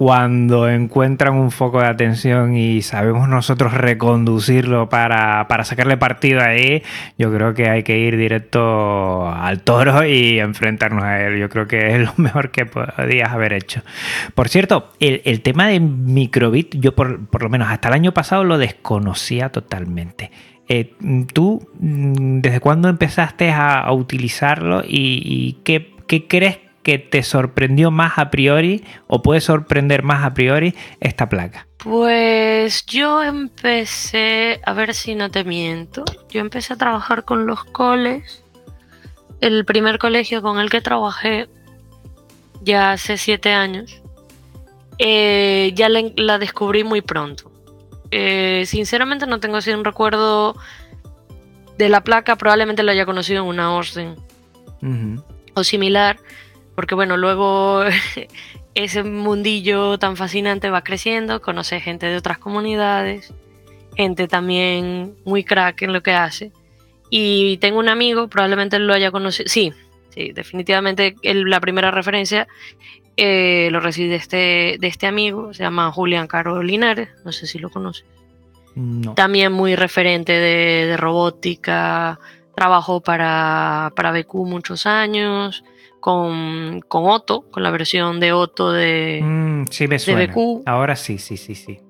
[0.00, 6.82] cuando encuentran un foco de atención y sabemos nosotros reconducirlo para, sacarle partido ahí,
[7.18, 11.38] yo creo que hay que ir directo al toro y enfrentarnos a él.
[11.38, 13.82] Yo creo que es lo mejor que podías haber hecho.
[14.34, 18.42] Por cierto, el, tema de microbit, yo por, por lo menos hasta el año pasado
[18.42, 20.30] lo desconocía totalmente.
[20.66, 20.94] Eh,
[21.34, 25.92] ¿Tú mm, desde cuándo empezaste a, utilizarlo y, qué,
[26.26, 31.66] crees que te sorprendió más a priori o puede sorprender más a priori esta placa?
[31.78, 37.64] Pues yo empecé, a ver si no te miento, yo empecé a trabajar con los
[37.64, 38.44] coles.
[39.40, 41.48] El primer colegio con el que trabajé
[42.60, 44.02] ya hace siete años,
[44.98, 47.50] eh, ya la descubrí muy pronto.
[48.10, 50.56] Eh, sinceramente no tengo así un recuerdo
[51.78, 54.16] de la placa, probablemente lo haya conocido en una orden
[55.54, 56.18] o similar,
[56.80, 57.82] porque bueno, luego
[58.74, 63.34] ese mundillo tan fascinante va creciendo, conoce gente de otras comunidades,
[63.98, 66.52] gente también muy crack en lo que hace.
[67.10, 69.74] Y tengo un amigo, probablemente lo haya conocido, sí,
[70.08, 72.48] sí, definitivamente la primera referencia
[73.14, 77.58] eh, lo recibí de este, de este amigo, se llama Julián Carolinares, no sé si
[77.58, 78.06] lo conoces.
[79.14, 82.18] También muy referente de, robótica,
[82.56, 85.62] trabajó para, para BQ muchos años,
[86.00, 90.32] con, con, Otto, con la versión de Otto de, mm, sí, me suena.
[90.32, 90.62] BQ.
[90.66, 91.80] Ahora sí, sí, sí, sí.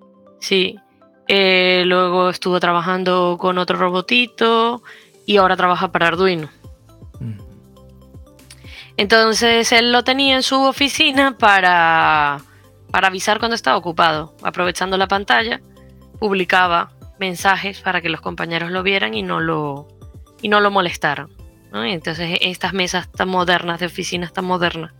[0.41, 0.77] Sí.
[1.29, 4.83] Eh, luego estuvo trabajando con otro robotito
[5.27, 6.49] y ahora trabaja para Arduino.
[8.97, 12.41] Entonces él lo tenía en su oficina para,
[12.91, 15.61] para avisar cuando estaba ocupado, aprovechando la pantalla,
[16.19, 19.89] publicaba mensajes para que los compañeros lo vieran y no lo,
[20.43, 21.29] y no lo molestaran.
[21.73, 24.93] Entonces estas mesas tan modernas, de oficinas tan modernas,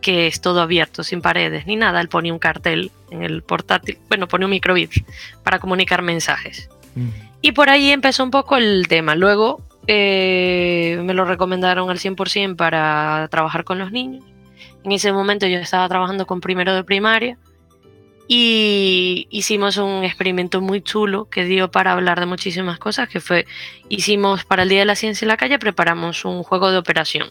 [0.00, 3.98] que es todo abierto, sin paredes ni nada, él ponía un cartel en el portátil,
[4.08, 4.92] bueno, pone un microbit
[5.42, 6.68] para comunicar mensajes.
[6.94, 7.08] Mm.
[7.40, 9.14] Y por ahí empezó un poco el tema.
[9.16, 14.24] Luego eh, me lo recomendaron al 100% para trabajar con los niños.
[14.82, 17.38] En ese momento yo estaba trabajando con primero de primaria
[18.26, 23.46] y hicimos un experimento muy chulo que dio para hablar de muchísimas cosas, que fue,
[23.88, 27.30] hicimos para el Día de la Ciencia en la calle, preparamos un juego de operación.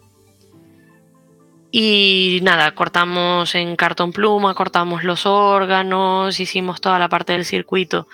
[1.72, 8.08] Y nada, cortamos en cartón pluma, cortamos los órganos, hicimos toda la parte del circuito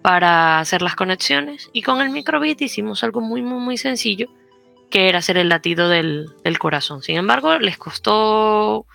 [0.00, 1.70] para hacer las conexiones.
[1.72, 4.28] Y con el microbit hicimos algo muy, muy, muy sencillo,
[4.90, 7.02] que era hacer el latido del, del corazón.
[7.02, 8.86] Sin embargo, les costó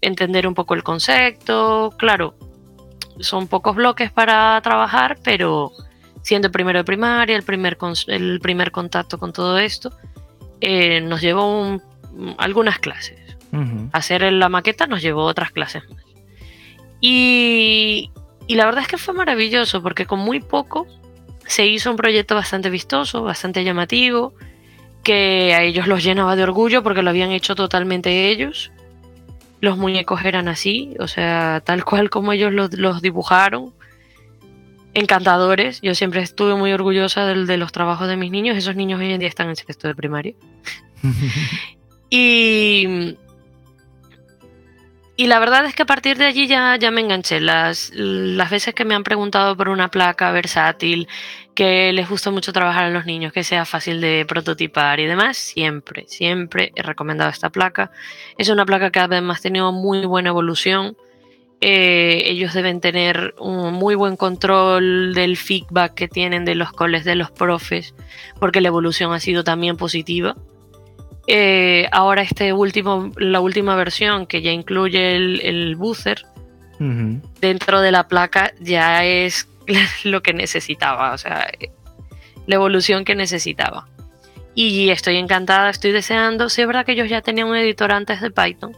[0.00, 1.94] entender un poco el concepto.
[1.98, 2.34] Claro,
[3.20, 5.72] son pocos bloques para trabajar, pero
[6.22, 9.92] siendo primero de primaria, el primer, el primer contacto con todo esto,
[10.60, 11.80] eh, nos llevó
[12.38, 13.18] algunas clases.
[13.92, 16.02] Hacer la maqueta nos llevó otras clases más.
[17.02, 18.10] Y,
[18.46, 20.86] y la verdad es que fue maravilloso porque con muy poco
[21.46, 24.32] se hizo un proyecto bastante vistoso, bastante llamativo,
[25.02, 28.72] que a ellos los llenaba de orgullo porque lo habían hecho totalmente ellos.
[29.62, 33.72] Los muñecos eran así, o sea, tal cual como ellos los, los dibujaron.
[34.92, 38.56] Encantadores, yo siempre estuve muy orgullosa de, de los trabajos de mis niños.
[38.56, 40.34] Esos niños hoy en día están en sexto de primaria.
[42.10, 43.16] y,
[45.22, 47.38] y la verdad es que a partir de allí ya, ya me enganché.
[47.38, 51.06] Las, las veces que me han preguntado por una placa versátil,
[51.54, 55.36] que les gusta mucho trabajar a los niños, que sea fácil de prototipar y demás,
[55.36, 57.92] siempre, siempre he recomendado esta placa.
[58.36, 60.96] Es una placa que además ha tenido muy buena evolución.
[61.60, 67.04] Eh, ellos deben tener un muy buen control del feedback que tienen de los coles
[67.04, 67.94] de los profes,
[68.40, 70.34] porque la evolución ha sido también positiva.
[71.26, 76.26] Eh, ahora este último, la última versión que ya incluye el, el buzzer
[77.40, 79.48] dentro de la placa ya es
[80.04, 81.48] lo que necesitaba, o sea,
[82.46, 83.86] la evolución que necesitaba.
[84.54, 86.48] Y estoy encantada, estoy deseando.
[86.48, 88.76] Sí, es verdad que ellos ya tenían un editor antes de Python,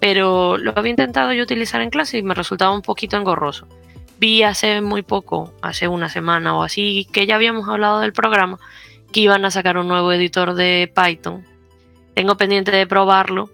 [0.00, 3.66] pero lo había intentado yo utilizar en clase y me resultaba un poquito engorroso.
[4.18, 8.58] Vi hace muy poco, hace una semana o así, que ya habíamos hablado del programa,
[9.12, 11.44] que iban a sacar un nuevo editor de Python
[12.14, 13.50] tengo pendiente de probarlo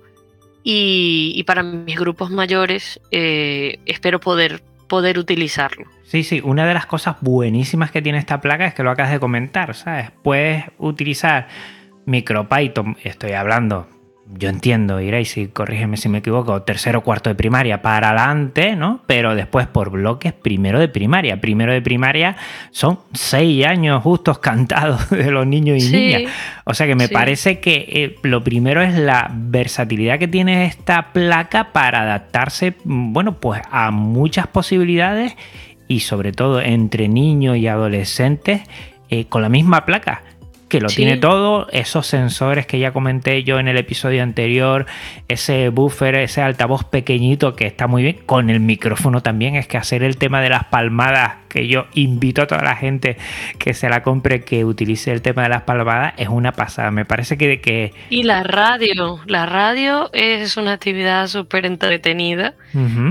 [0.62, 5.86] y, para mis grupos mayores eh, espero poder, poder utilizarlo.
[6.04, 9.12] Sí, sí, una de las cosas buenísimas que tiene esta placa es que lo acabas
[9.12, 10.10] de comentar, ¿sabes?
[10.22, 11.48] Puedes utilizar
[12.06, 13.86] MicroPython, estoy hablando
[14.38, 18.76] yo entiendo, iréis y corrígeme si me equivoco, tercero o cuarto de primaria para adelante,
[18.76, 19.02] ¿no?
[19.06, 21.40] Pero después por bloques primero de primaria.
[21.40, 22.36] Primero de primaria
[22.70, 26.32] son seis años justos cantados de los niños y niñas.
[26.64, 31.12] O sea que me parece que eh, lo primero es la versatilidad que tiene esta
[31.12, 35.36] placa para adaptarse, bueno, pues a muchas posibilidades
[35.88, 38.62] y sobre todo entre niños y adolescentes
[39.08, 40.22] eh, con la misma placa
[40.70, 44.86] que lo tiene todo, esos sensores que ya comenté yo en el episodio anterior,
[45.28, 49.76] ese buffer, ese altavoz pequeñito que está muy bien, con el micrófono también, es que
[49.76, 53.18] hacer el tema de las palmadas, que yo invito a toda la gente
[53.58, 57.04] que se la compre, que utilice el tema de las palmadas, es una pasada, me
[57.04, 57.60] parece que...
[57.60, 57.92] que...
[58.08, 62.54] Y la radio, la radio es una actividad súper entretenida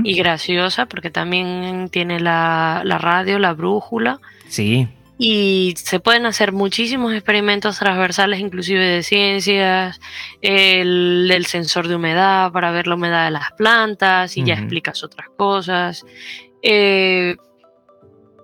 [0.03, 4.19] y graciosa, porque también tiene la, la radio, la brújula.
[4.47, 4.87] Sí
[5.21, 9.99] y se pueden hacer muchísimos experimentos transversales, inclusive de ciencias,
[10.39, 15.27] el, sensor de humedad para ver la humedad de las plantas y ya explicas otras
[15.35, 16.05] cosas.
[16.61, 17.35] Eh,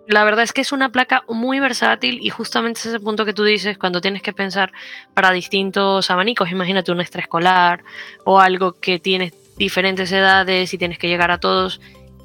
[0.10, 3.46] la verdad es que es una placa muy versátil y justamente ese punto que tú
[3.46, 4.74] dices cuando tienes que pensar
[5.14, 7.86] para distintos abanicos, imagínate un extraescolar
[8.26, 11.80] o algo que tiene diferentes edades y tienes que llegar a todos,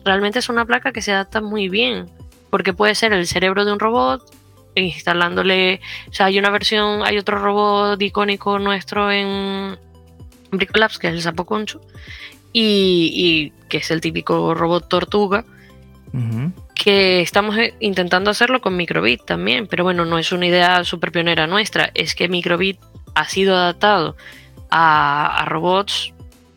[0.04, 2.10] realmente es una placa que se adapta muy bien
[2.50, 4.39] porque puede ser el cerebro de un robot,
[4.74, 9.78] instalándole, o sea, hay una versión, hay otro robot icónico nuestro en
[10.50, 11.80] Bricolabs, que es el Sapo Concho,
[12.52, 15.44] y, que es el típico robot tortuga,
[16.74, 21.12] que estamos eh, intentando hacerlo con Microbit también, pero bueno, no es una idea súper
[21.12, 22.80] pionera nuestra, es que Microbit
[23.14, 24.16] ha sido adaptado
[24.70, 26.12] a, robots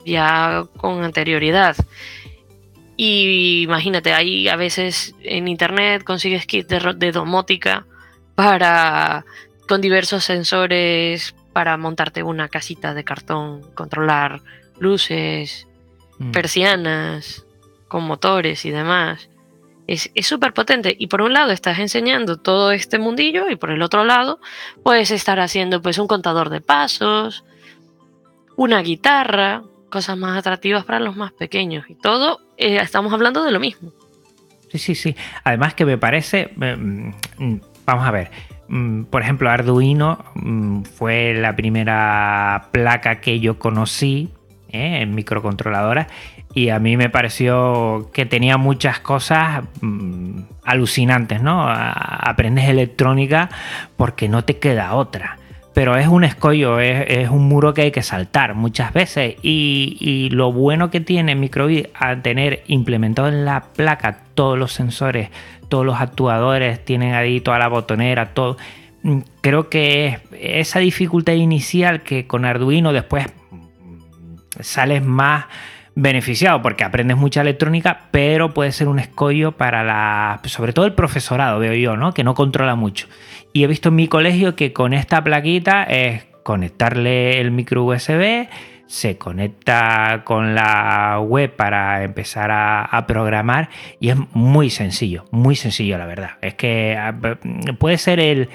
[0.06, 1.76] ya con anterioridad.
[2.96, 7.86] Y imagínate, ahí a veces en internet consigues kits de domótica
[8.36, 9.26] para
[9.68, 14.42] con diversos sensores para montarte una casita de cartón, controlar
[14.80, 15.68] luces,
[16.18, 16.32] mm.
[16.32, 17.46] persianas,
[17.88, 19.30] con motores y demás.
[19.86, 20.96] Es súper potente.
[20.98, 24.40] Y por un lado estás enseñando todo este mundillo y por el otro lado
[24.82, 27.44] puedes estar haciendo pues un contador de pasos,
[28.56, 31.86] una guitarra, cosas más atractivas para los más pequeños.
[31.90, 33.92] Y todo, eh, estamos hablando de lo mismo.
[34.72, 35.16] Sí, sí, sí.
[35.44, 38.32] Además que me parece, eh, mm, Vamos a ver.
[38.68, 44.30] Mm, por ejemplo, Arduino mm, fue la primera placa que yo conocí
[44.70, 45.02] ¿eh?
[45.02, 46.08] en microcontroladora
[46.54, 51.66] y a mí me pareció que tenía muchas cosas mm, alucinantes, ¿no?
[51.68, 53.50] Aprendes electrónica
[53.98, 55.38] porque no te queda otra.
[55.74, 59.36] pero es un escollo, es, un muro que hay que saltar muchas veces.
[59.42, 65.30] Y, lo bueno que tiene Microbit al tener implementado en la placa todos los sensores,
[65.74, 68.58] todos los actuadores, tienen ahí toda la botonera, todo.
[69.02, 73.26] Mm, creo que esa dificultad inicial que con Arduino después
[74.60, 75.46] sales más
[75.96, 80.94] beneficiado porque aprendes mucha electrónica, pero puede ser un escollo para la, sobre todo el
[80.94, 82.14] profesorado, veo yo, ¿no?
[82.14, 83.08] Que no controla mucho.
[83.52, 88.48] Y he visto en mi colegio que con esta plaquita es conectarle el micro USB,
[88.94, 93.70] se conecta con la web para empezar a, programar
[94.00, 96.32] y es muy sencillo, muy sencillo la verdad.
[96.42, 96.96] Es que
[97.80, 98.50] puede ser el,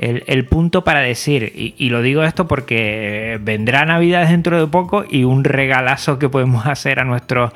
[0.00, 5.22] el, punto para decir, y, lo digo esto porque vendrá Navidad dentro de poco y
[5.22, 7.52] un regalazo que podemos hacer a nuestros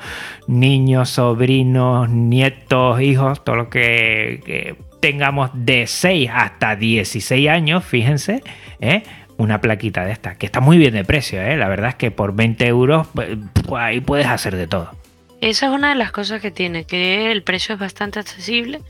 [0.47, 8.43] niños, sobrinos, nietos, hijos, todo lo que, tengamos de 6 hasta 16 años, fíjense,
[8.79, 9.03] ¿eh?
[9.39, 11.55] Una plaquita de esta, que está muy bien de precio, ¿eh?
[11.55, 13.29] la verdad es que por 20 euros pues,
[13.65, 14.91] pues, ahí puedes hacer de todo.
[15.39, 18.81] Esa es una de las cosas que tiene, que el precio es bastante accesible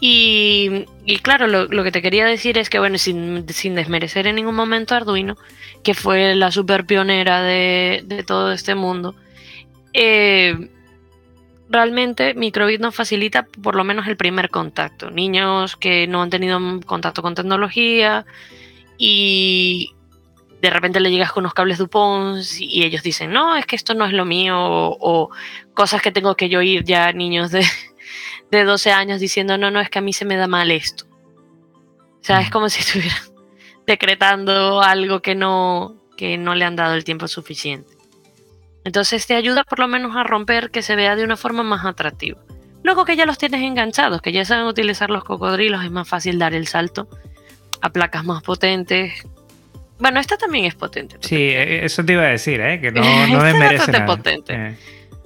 [0.00, 0.86] y,
[1.22, 5.36] claro, lo, que te quería decir es que, bueno, sin, desmerecer en ningún momento Arduino,
[5.82, 9.14] que fue la super pionera de, todo este mundo,
[9.92, 10.68] eh,
[11.70, 15.10] realmente Microbit nos facilita por lo menos el primer contacto.
[15.10, 18.26] Niños que no han tenido contacto con tecnología
[18.98, 19.94] y
[20.60, 23.94] de repente le llegas con unos cables Dupont y ellos dicen, no, es que esto
[23.94, 25.30] no es lo mío, o, o
[25.74, 27.64] cosas que tengo que yo ir ya, niños de
[28.50, 31.04] de 12 años diciendo, no, no, es que a mí se me da mal esto.
[31.06, 33.16] O sea, es como si estuviera
[33.86, 37.94] decretando algo que no, que no le han dado el tiempo suficiente.
[38.84, 41.84] Entonces te ayuda por lo menos a romper que se vea de una forma más
[41.84, 42.40] atractiva.
[42.82, 46.38] Luego que ya los tienes enganchados, que ya saben utilizar los cocodrilos, es más fácil
[46.38, 47.08] dar el salto
[47.84, 49.12] a placas más potentes.
[49.98, 51.18] Bueno, esta también es potente.
[51.20, 52.80] Sí, e, eso te iba a decir, ¿eh?
[52.80, 54.54] que no, no es bastante potente.
[54.54, 54.76] Eh.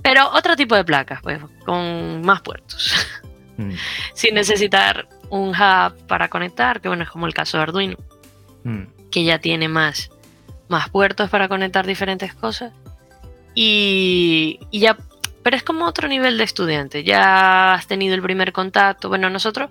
[0.02, 2.96] Pero otro tipo de placas, pues, con más puertos.
[3.58, 3.70] Mm.
[4.12, 7.96] Sin necesitar un hub para conectar, que bueno, es como el caso de Arduino,
[8.64, 8.82] mm.
[9.12, 10.10] que ya tiene más,
[10.66, 12.72] más puertos para conectar diferentes cosas.
[13.54, 14.98] Y, y, ya,
[15.44, 17.04] pero es como otro nivel de estudiante.
[17.04, 19.08] Ya has tenido el primer contacto.
[19.08, 19.70] Bueno, nosotros,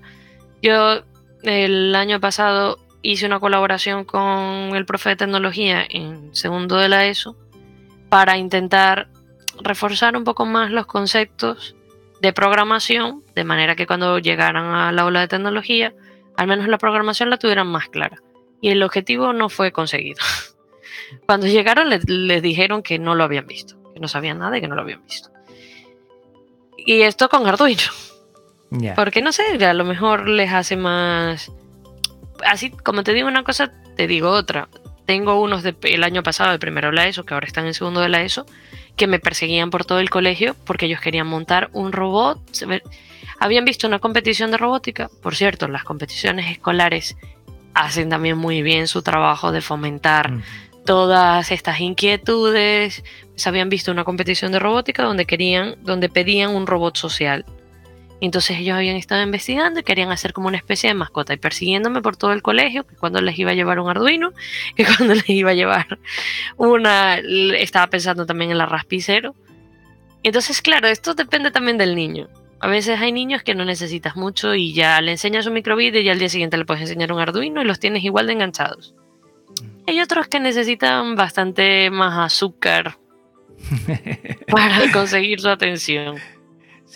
[0.62, 1.04] yo
[1.44, 7.06] el año pasado hice una colaboración con el profe de tecnología en segundo de la
[7.06, 7.36] ESO
[8.10, 9.10] para intentar
[9.62, 11.76] reforzar un poco más los conceptos
[12.22, 15.94] de programación, de manera que cuando llegaran al aula de tecnología,
[16.36, 18.22] al menos la programación la tuvieran más clara.
[18.62, 20.20] Y el objetivo no fue conseguido.
[21.26, 24.68] Cuando llegaron les, dijeron que no lo habían visto, que no sabían nada y que
[24.68, 25.30] no lo habían visto.
[26.78, 27.84] Y esto con Arduino.
[28.96, 31.52] Porque no sé, a lo mejor les hace más...
[32.46, 34.70] Así como te digo una cosa, te digo otra.
[35.06, 38.02] Tengo unos del año pasado, de primero de la ESO, que ahora están en segundo
[38.02, 38.46] de la ESO,
[38.98, 42.40] que me perseguían por todo el colegio porque ellos querían montar un robot.
[43.40, 45.10] Habían visto una competición de robótica.
[45.22, 47.16] Por cierto, las competiciones escolares
[47.74, 50.34] hacen también muy bien su trabajo de fomentar
[50.86, 53.04] todas estas inquietudes.
[53.30, 57.46] Pues habían visto una competición de robótica donde querían, donde pedían un robot social.
[58.20, 62.02] Entonces ellos habían estado investigando y querían hacer como una especie de mascota y persiguiéndome
[62.02, 64.34] por todo el colegio, que cuando les iba a llevar un Arduino,
[64.76, 66.00] que cuando les iba a llevar
[66.58, 69.36] una, estaba pensando también en la raspicero.
[70.24, 72.28] Entonces, claro, esto depende también del niño.
[72.60, 76.10] A veces hay niños que no necesitas mucho y ya le enseñas un microvídeo y
[76.10, 78.96] al día siguiente le puedes enseñar un Arduino y los tienes igual de enganchados.
[79.86, 82.98] Hay otros que necesitan bastante más azúcar
[84.52, 86.16] para conseguir su atención.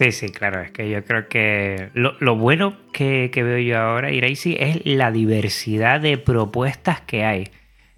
[0.01, 4.57] Sí, sí, claro, es que yo creo que lo, bueno que, veo yo ahora, Iraisi,
[4.59, 7.51] es la diversidad de propuestas que hay.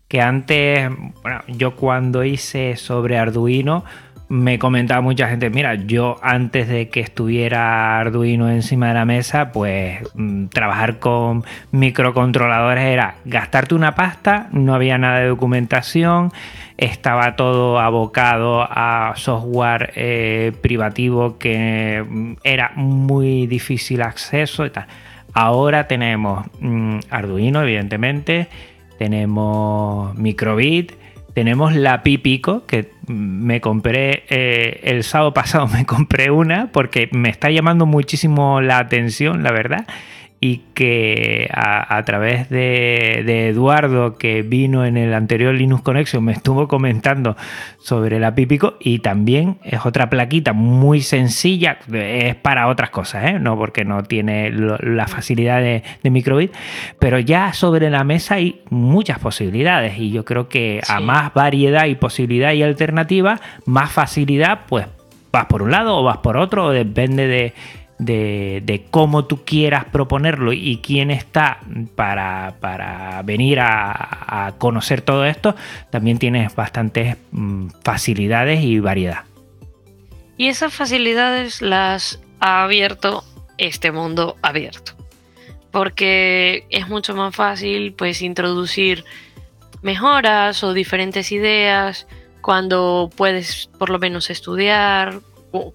[0.09, 0.89] Que antes,
[1.21, 3.85] bueno, yo cuando hice sobre Arduino,
[4.27, 9.53] me comentaba mucha gente, mira, yo antes de que estuviera Arduino encima de la mesa,
[9.53, 16.33] pues mm, trabajar con microcontroladores era gastarte una pasta, no había nada de documentación,
[16.77, 24.87] estaba todo abocado a software eh, privativo que mm, era muy difícil acceso y tal.
[25.33, 28.47] Ahora tenemos mm, Arduino, evidentemente,
[28.97, 30.93] tenemos Microbit,
[31.33, 37.29] tenemos la Pipico, que me compré eh, el sábado pasado, me compré una porque me
[37.29, 39.87] está llamando muchísimo la atención, la verdad.
[40.43, 46.67] Y que a, través de, Eduardo, que vino en el anterior Linux Connection, me estuvo
[46.67, 47.37] comentando
[47.79, 53.39] sobre la Pipico y también es otra plaquita muy sencilla, es para otras cosas, ¿eh?
[53.39, 56.51] no porque no tiene la facilidad de, de, microbit,
[56.99, 61.85] pero ya sobre la mesa hay muchas posibilidades y yo creo que a más variedad
[61.85, 64.87] y posibilidad y alternativa, más facilidad, pues
[65.31, 67.53] vas por un lado o vas por otro, o depende de
[67.99, 71.59] de, cómo tú quieras proponerlo y quién está
[71.95, 75.55] para, venir a, conocer todo esto,
[75.89, 79.23] también tienes bastantes mm, facilidades y variedad.
[80.37, 83.23] Y esas facilidades las ha abierto
[83.57, 84.93] este mundo abierto.
[85.71, 89.03] Porque es mucho más fácil pues introducir
[89.81, 92.07] mejoras o diferentes ideas
[92.41, 95.21] cuando puedes por lo menos estudiar,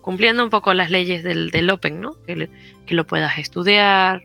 [0.00, 2.16] cumpliendo un poco las leyes del, Open, ¿no?
[2.26, 2.48] Que,
[2.88, 4.22] lo puedas estudiar,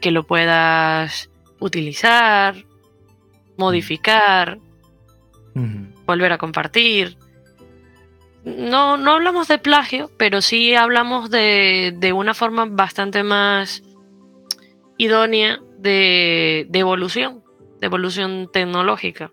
[0.00, 2.56] que lo puedas utilizar,
[3.56, 4.58] modificar,
[6.06, 7.16] volver a compartir.
[8.44, 13.82] No, no hablamos de plagio, pero sí hablamos de, de una forma bastante más
[14.96, 17.42] idónea de, de, evolución,
[17.80, 19.30] de evolución tecnológica.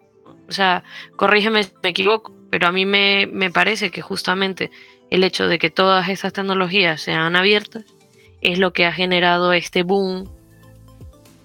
[0.48, 0.84] O sea,
[1.16, 4.72] corrígeme si me equivoco, pero a mí me, me parece que justamente
[5.10, 7.86] el hecho de que todas esas tecnologías sean abiertas
[8.42, 10.30] es lo que ha generado este boom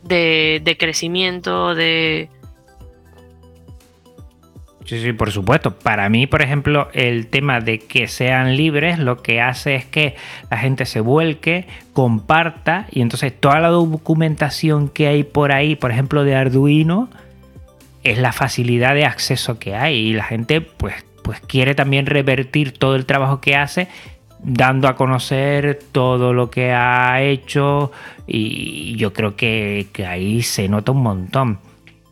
[0.03, 2.29] de, crecimiento, de...
[4.85, 5.79] Sí, sí, por supuesto.
[5.79, 10.17] Para mí, por ejemplo, el tema de que sean libres lo que hace es que
[10.51, 15.93] la gente se vuelque, comparta y entonces toda la documentación que hay por ahí, por
[15.93, 17.09] ejemplo, de Arduino,
[18.03, 22.73] es la facilidad de acceso que hay y la gente pues pues quiere también revertir
[22.73, 23.89] todo el trabajo que hace
[24.43, 27.93] dando a conocer todo lo que ha hecho
[28.27, 31.59] y yo creo que, ahí se nota un montón.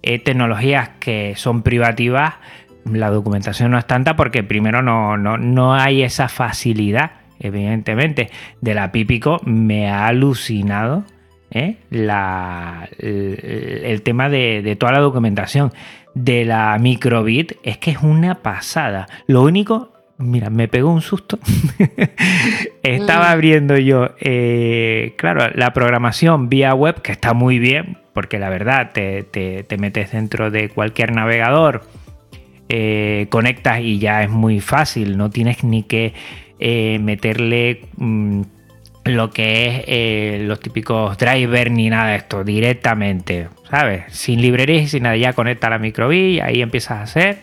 [0.03, 2.35] Eh, tecnologías que son privativas,
[2.85, 8.31] la documentación no es tanta porque primero no, no, hay esa facilidad, evidentemente.
[8.61, 11.05] De la Pípico me ha alucinado
[11.51, 11.77] ¿eh?
[11.91, 15.73] la, el, tema de, de toda la documentación
[16.15, 19.07] de la microbit es que es una pasada.
[19.27, 21.39] Lo único, mira, me pegó un susto.
[22.83, 23.33] Estaba mm.
[23.33, 28.93] abriendo yo, eh, claro, la programación vía web, que está muy bien, porque la verdad
[28.93, 31.83] te, metes dentro de cualquier navegador,
[32.69, 36.15] eh, conectas y ya es muy fácil, no tienes ni que
[36.59, 37.83] eh, meterle...
[37.97, 38.43] Mm,
[39.05, 44.05] lo que es eh, los típicos drivers ni nada de esto, directamente, ¿sabes?
[44.09, 47.39] Sin librerías y sin nada, ya conecta la microbi ahí empiezas a hacer,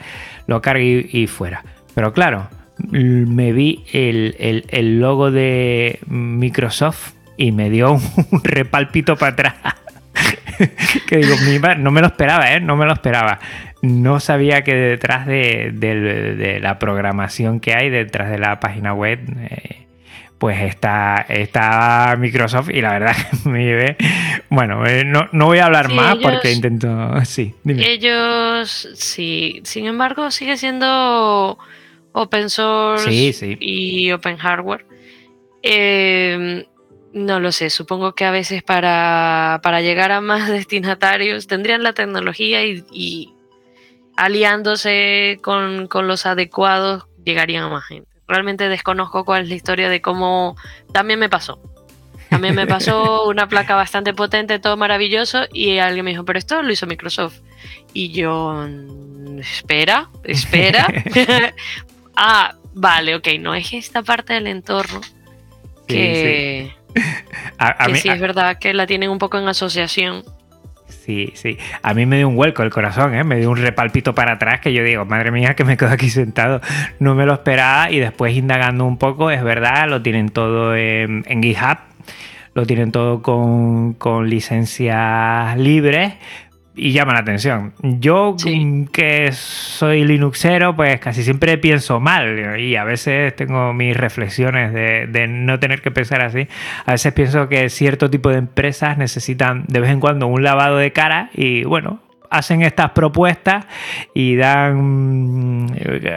[0.46, 1.64] lo carga y, fuera.
[1.96, 2.48] Pero claro,
[2.92, 7.94] me vi el, logo de Microsoft y me dio
[8.32, 9.56] un repalpito para atrás.
[11.08, 11.36] que digo,
[11.78, 12.60] no me lo esperaba, ¿eh?
[12.60, 13.40] No me lo esperaba.
[13.82, 19.87] No sabía que detrás de, la programación que hay, detrás de la página web, eh,
[20.38, 23.98] pues está, está Microsoft y la verdad que me llevé...
[24.50, 26.90] Bueno, eh, no, voy a hablar más porque intento...
[27.26, 31.58] Sí, Ellos, sí, sin embargo, sigue siendo
[32.12, 33.10] open source
[33.60, 34.86] y open hardware.
[35.62, 36.66] Em,
[37.14, 42.64] no lo sé, supongo que a veces para, llegar a más destinatarios tendrían la tecnología
[42.66, 43.34] y,
[44.16, 49.90] aliándose con, con los adecuados llegarían a más gente realmente desconozco cuál es la historia
[49.90, 50.56] de cómo
[50.92, 51.60] también me pasó.
[52.30, 56.62] También me pasó una placa bastante potente, todo maravilloso, y alguien me dijo, pero esto
[56.62, 57.40] lo hizo Microsoft.
[57.94, 58.68] Y yo,
[59.40, 60.88] espera, espera.
[62.16, 65.02] ah, vale, ok, no es esta parte del entorno
[65.88, 67.02] que, sí,
[67.86, 70.24] que sí es verdad que la tienen un poco en asociación
[71.08, 71.58] Sí, sí.
[71.84, 73.24] A mí me dio un vuelco el corazón, ¿eh?
[73.24, 76.10] me dio un repalpito para atrás que yo digo, madre mía, que me quedo aquí
[76.10, 76.60] sentado.
[77.00, 81.24] No me lo esperaba y después indagando un poco, es verdad, lo tienen todo en,
[81.26, 81.78] en GitHub,
[82.56, 86.16] lo tienen todo con, con licencias libres
[86.78, 87.74] y llama la atención.
[87.82, 93.98] Yo, mm, que soy Linuxero, pues casi siempre pienso mal y a veces tengo mis
[93.98, 96.48] reflexiones de, de, no tener que pensar así.
[96.86, 100.78] A veces pienso que cierto tipo de empresas necesitan de vez en cuando un lavado
[100.78, 102.00] de cara y bueno,
[102.30, 103.66] hacen estas propuestas
[104.14, 105.68] y dan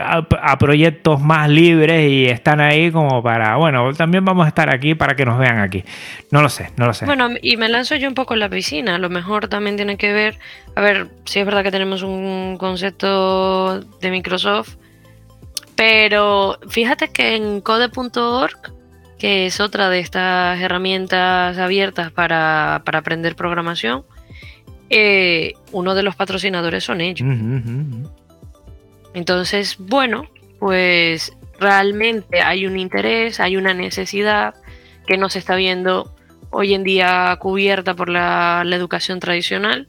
[0.05, 4.95] a, proyectos más libres y están ahí como para, bueno, también vamos a estar aquí
[4.95, 5.85] para que nos vean aquí.
[6.31, 7.07] No lo sé, no lo sé.
[7.07, 9.97] Bueno, y me lanzo yo un poco en la piscina, a lo mejor también tiene
[9.97, 10.39] que ver,
[10.75, 14.77] a ver, si es verdad que tenemos un concepto de Microsoft,
[15.77, 18.81] pero fíjate que en code.org
[19.21, 24.05] que es otra de estas herramientas abiertas para, aprender programación,
[24.91, 27.29] eh, uno de los patrocinadores son ellos.
[29.15, 30.29] Entonces, bueno,
[30.59, 34.55] pues realmente hay un interés, hay una necesidad
[35.07, 36.13] que no se está viendo
[36.51, 39.89] hoy en día cubierta por la, educación tradicional.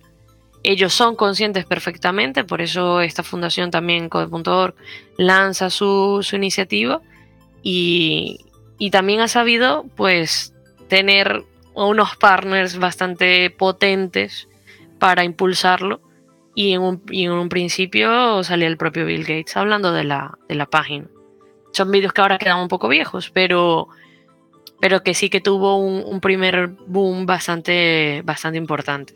[0.63, 4.75] Ellos son conscientes perfectamente, por eso esta fundación también, Code.org,
[5.17, 7.01] lanza su, iniciativa
[7.63, 8.39] y,
[8.91, 10.53] también ha sabido pues
[10.87, 11.43] tener
[11.73, 14.47] unos partners bastante potentes
[15.01, 15.99] para impulsarlo
[16.53, 20.53] y en un, en un principio salía el propio Bill Gates hablando de la, de
[20.53, 21.07] la página.
[21.71, 23.87] Son vídeos que ahora quedan un poco viejos, pero
[24.79, 29.13] pero que sí que tuvo un, primer boom bastante, bastante importante.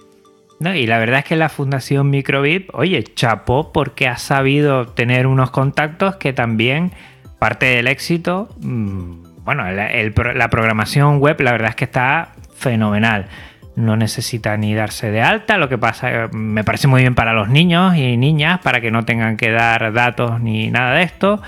[0.60, 5.28] No, y la verdad es que la Fundación Microbip, oye, chapó porque ha sabido tener
[5.28, 6.94] unos contactos que también
[7.38, 13.28] parte del éxito, mm, bueno, la programación web la verdad es que está fenomenal.
[13.76, 17.50] No necesita ni darse de alta, lo que pasa, me parece muy bien para los
[17.50, 21.42] niños y niñas, para que no tengan que dar datos ni nada de esto.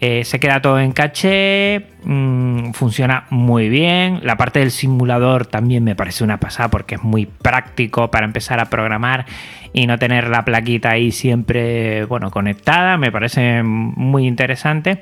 [0.00, 4.20] Eh, se queda todo en caché, mm, funciona muy bien.
[4.22, 8.60] La parte del simulador también me parece una pasada porque es muy práctico para empezar
[8.60, 9.26] a programar
[9.72, 12.96] y no tener la plaquita ahí siempre bueno, conectada.
[12.96, 15.00] Me parece muy interesante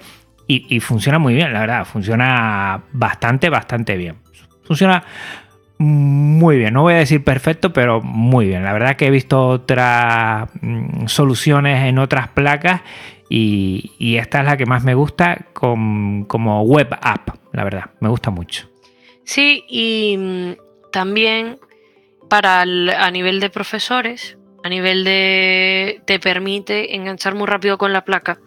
[0.49, 1.85] y, funciona muy bien, la verdad.
[1.85, 4.17] Funciona bastante, bastante bien.
[4.65, 5.03] Funciona
[5.79, 8.65] muy bien, no voy a decir perfecto, pero muy bien.
[8.65, 12.83] La verdad que he visto otras mm, soluciones en otras placas
[13.29, 18.31] y, esta es la que más me gusta como web app, la verdad, me gusta
[18.31, 18.69] mucho.
[19.25, 20.53] Sí, y mm,
[20.93, 21.59] también
[22.29, 28.05] para a nivel de profesores, a nivel de te permite enganchar muy rápido con la
[28.05, 28.39] placa,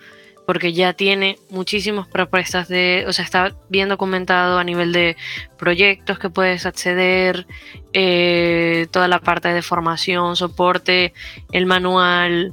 [0.49, 5.15] porque ya tiene muchísimas propuestas de, o sea, está bien documentado a nivel de
[5.59, 7.45] proyectos que puedes acceder,
[7.93, 11.13] eh, toda la parte de formación, soporte,
[11.51, 12.51] el manual,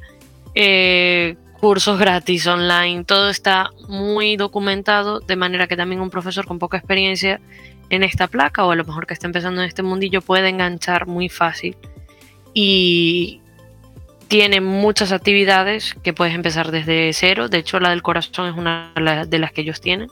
[0.54, 6.58] eh, cursos gratis online, todo está muy documentado, de manera que también un profesor con
[6.58, 7.40] poca experiencia
[7.88, 11.06] en esta placa o a lo mejor que está empezando en este mundillo puede enganchar
[11.06, 11.78] muy fácil.
[12.52, 13.40] Y
[14.28, 18.92] tiene muchas actividades que puedes empezar desde cero, de hecho la del corazón es una
[18.94, 20.10] de las que ellos tienen,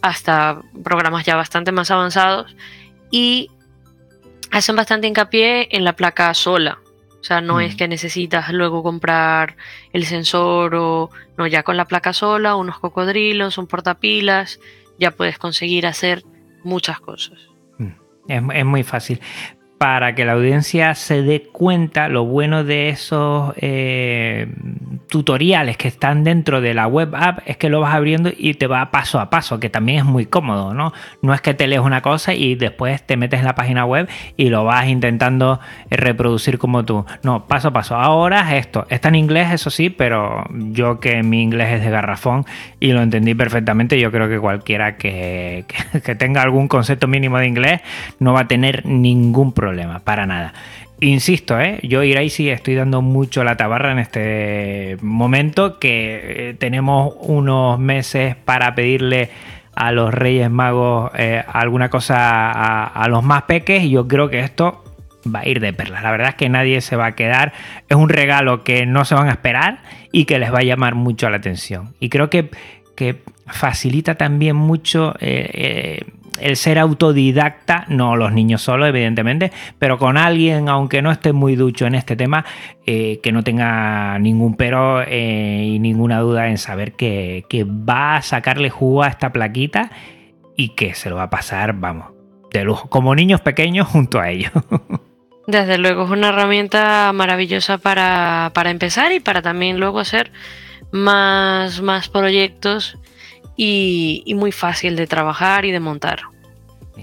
[0.00, 2.54] hasta programas ya bastante más avanzados
[3.10, 3.50] y
[4.50, 6.78] hacen bastante hincapié en la placa sola,
[7.20, 7.76] o sea, no es mm.
[7.76, 9.56] que necesitas luego comprar
[9.92, 14.60] el sensor o no, ya con la placa sola, unos cocodrilos, un portapilas,
[14.98, 16.22] ya puedes conseguir hacer
[16.62, 17.38] muchas cosas.
[17.78, 17.90] Mm.
[18.28, 19.20] Es, es, muy fácil
[19.78, 24.48] para que la audiencia se dé cuenta lo bueno de esos eh,
[25.06, 28.66] tutoriales que están dentro de la web app es que lo vas abriendo y te
[28.66, 30.92] va paso a paso, que también es muy cómodo, ¿no?
[31.22, 34.08] No es que te lees una cosa y después te metes en la página web
[34.36, 35.60] y lo vas intentando
[35.90, 37.06] reproducir como tú.
[37.22, 37.94] No, paso a paso.
[37.94, 38.84] Ahora es esto.
[38.90, 42.44] Está en inglés, eso sí, pero yo que mi inglés es de garrafón
[42.80, 45.66] y lo entendí perfectamente, yo creo que cualquiera que,
[46.04, 47.80] que tenga algún concepto mínimo de inglés
[48.18, 49.67] no va a tener ningún problema
[50.04, 50.54] para nada.
[51.00, 51.78] Insisto, ¿eh?
[51.84, 58.34] yo sí estoy dando mucho la tabarra en este momento que eh, tenemos unos meses
[58.34, 59.30] para pedirle
[59.76, 64.40] a los Reyes Magos eh, alguna cosa a, los más peques y yo creo que
[64.40, 64.82] esto
[65.32, 66.02] va a ir de perlas.
[66.02, 67.52] La verdad es que nadie se va a quedar.
[67.88, 70.96] Es un regalo que no se van a esperar y que les va a llamar
[70.96, 71.94] mucho la atención.
[72.00, 72.50] Y creo que,
[72.96, 76.02] que facilita también mucho eh,
[76.40, 81.56] el ser autodidacta, no los niños solo, evidentemente, pero con alguien, aunque no esté muy
[81.56, 82.44] ducho en este tema,
[82.86, 88.22] eh, que no tenga ningún pero eh, y ninguna duda en saber que, va a
[88.22, 89.90] sacarle jugo a esta plaquita
[90.56, 92.08] y que se lo va a pasar, vamos,
[92.52, 94.52] de lujo, como niños pequeños junto a ellos.
[95.46, 100.30] Desde luego es una herramienta maravillosa para, empezar y para también luego hacer
[100.90, 102.98] más, más proyectos
[103.58, 106.20] y, muy fácil de trabajar y de montar.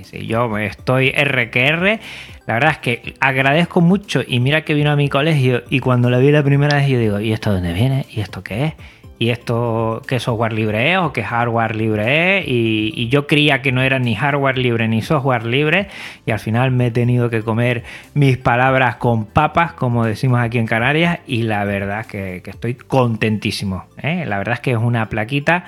[0.04, 2.00] Sí, yo estoy RQR.
[2.48, 6.10] La verdad es que agradezco mucho y mira que vino a mi colegio y cuando
[6.10, 8.06] lo vi la primera vez yo digo, ¿y esto dónde viene?
[8.10, 8.74] ¿Y esto qué es?
[9.18, 12.48] ¿Y esto qué software libre es o qué hardware libre es?
[12.48, 15.88] Y, y, yo creía que no era ni hardware libre ni software libre
[16.26, 17.84] y al final me he tenido que comer
[18.14, 22.76] mis palabras con papas, como decimos aquí en Canarias, y la verdad es que, estoy
[22.76, 23.86] contentísimo.
[24.04, 24.26] ¿eh?
[24.28, 25.64] La verdad es que es una plaquita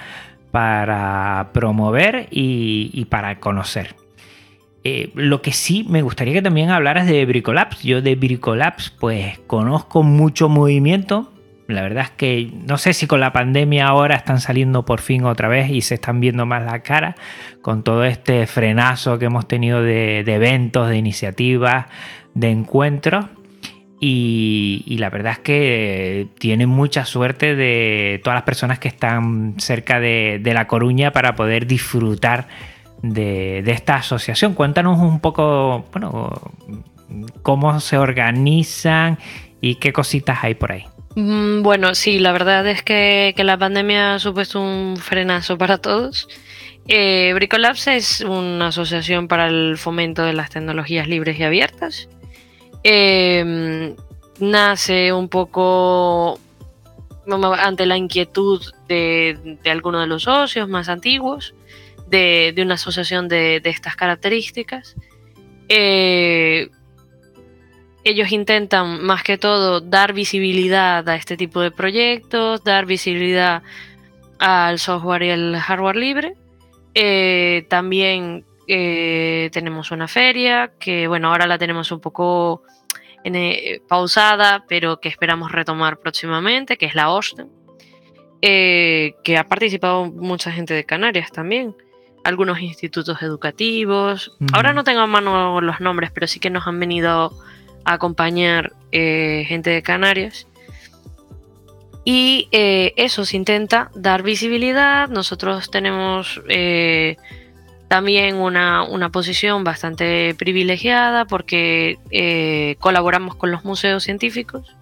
[0.52, 3.96] para promover y, para conocer.
[4.84, 7.84] Eh, lo que sí me gustaría que también hablaras de Bricolabs.
[7.84, 11.32] Yo de Bricolabs pues conozco mucho movimiento,
[11.68, 15.26] la verdad es que no sé si con la pandemia ahora están saliendo por fin
[15.26, 17.16] otra vez y se están viendo más la cara
[17.62, 21.88] con todo este frenazo que hemos tenido de, eventos, de iniciativas,
[22.34, 23.26] de encuentros.
[24.00, 30.00] Y, la verdad es que tienen mucha suerte de todas las personas que están cerca
[30.00, 32.48] de, La Coruña para poder disfrutar
[33.02, 34.54] de, esta asociación.
[34.54, 36.32] Cuéntanos un poco, bueno,
[37.42, 39.18] cómo se organizan
[39.62, 40.86] y qué cositas hay por ahí.
[41.16, 46.28] Mm, bueno, sí, la verdad es que, la pandemia ha supuesto un frenazo para todos.
[46.88, 52.08] Eh, Bricolabs es una asociación para el fomento de las tecnologías libres y abiertas.
[52.90, 53.98] Em,
[54.40, 56.40] nace un poco
[57.60, 61.54] ante la inquietud de, algunos de los socios más antiguos
[62.08, 64.96] de, una asociación de, estas características.
[65.68, 66.70] Eh,
[68.06, 73.64] ellos intentan más que todo dar visibilidad a este tipo de proyectos, dar visibilidad
[74.40, 76.36] al software y al hardware libre.
[76.94, 82.64] Eh, también eh, tenemos una feria que, bueno, ahora la tenemos un poco
[83.36, 87.50] eh, pausada, pero que esperamos retomar próximamente, que es la Austin,
[88.42, 91.76] que ha participado mucha gente de Canarias también
[92.28, 94.36] algunos institutos educativos.
[94.52, 97.34] Ahora no tengo a mano los nombres, pero sí que nos han venido
[97.86, 100.46] acompañar eh, gente de Canarias.
[102.04, 105.08] Y eh, eso se intenta dar visibilidad.
[105.08, 107.16] Nosotros tenemos eh,
[107.88, 111.98] también una, posición bastante privilegiada porque
[112.80, 114.76] colaboramos con los museos científicos,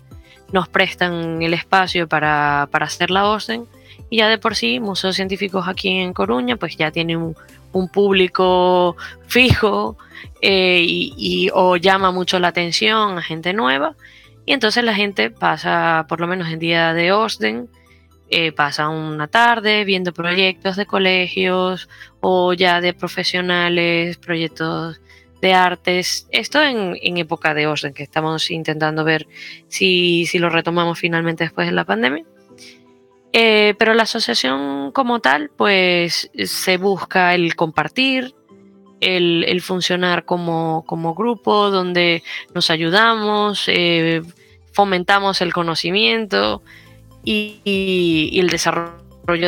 [0.52, 3.66] nos prestan el espacio para, hacer la orden
[4.10, 7.36] y ya de por sí museos científicos aquí en Coruña pues ya tienen
[7.74, 8.96] un, público
[9.28, 9.98] fijo
[10.42, 13.96] eh, y, o llama mucho la atención a gente nueva.
[14.46, 17.68] Y entonces la gente pasa, por lo menos en día de Osden,
[18.30, 21.90] eh, pasa una tarde viendo proyectos de colegios
[22.22, 25.00] o ya de profesionales, proyectos
[25.42, 26.28] de artes.
[26.32, 29.28] Esto en, época de Osden, que estamos intentando ver
[29.68, 32.26] si, si lo retomamos finalmente después de la pandemia.
[33.32, 38.34] Eh, pero la asociación como tal, pues se busca el compartir,
[39.02, 40.84] el, funcionar como,
[41.16, 42.24] grupo, donde
[42.54, 44.22] nos ayudamos, eh,
[44.72, 46.64] fomentamos el conocimiento
[47.26, 49.48] y, el desarrollo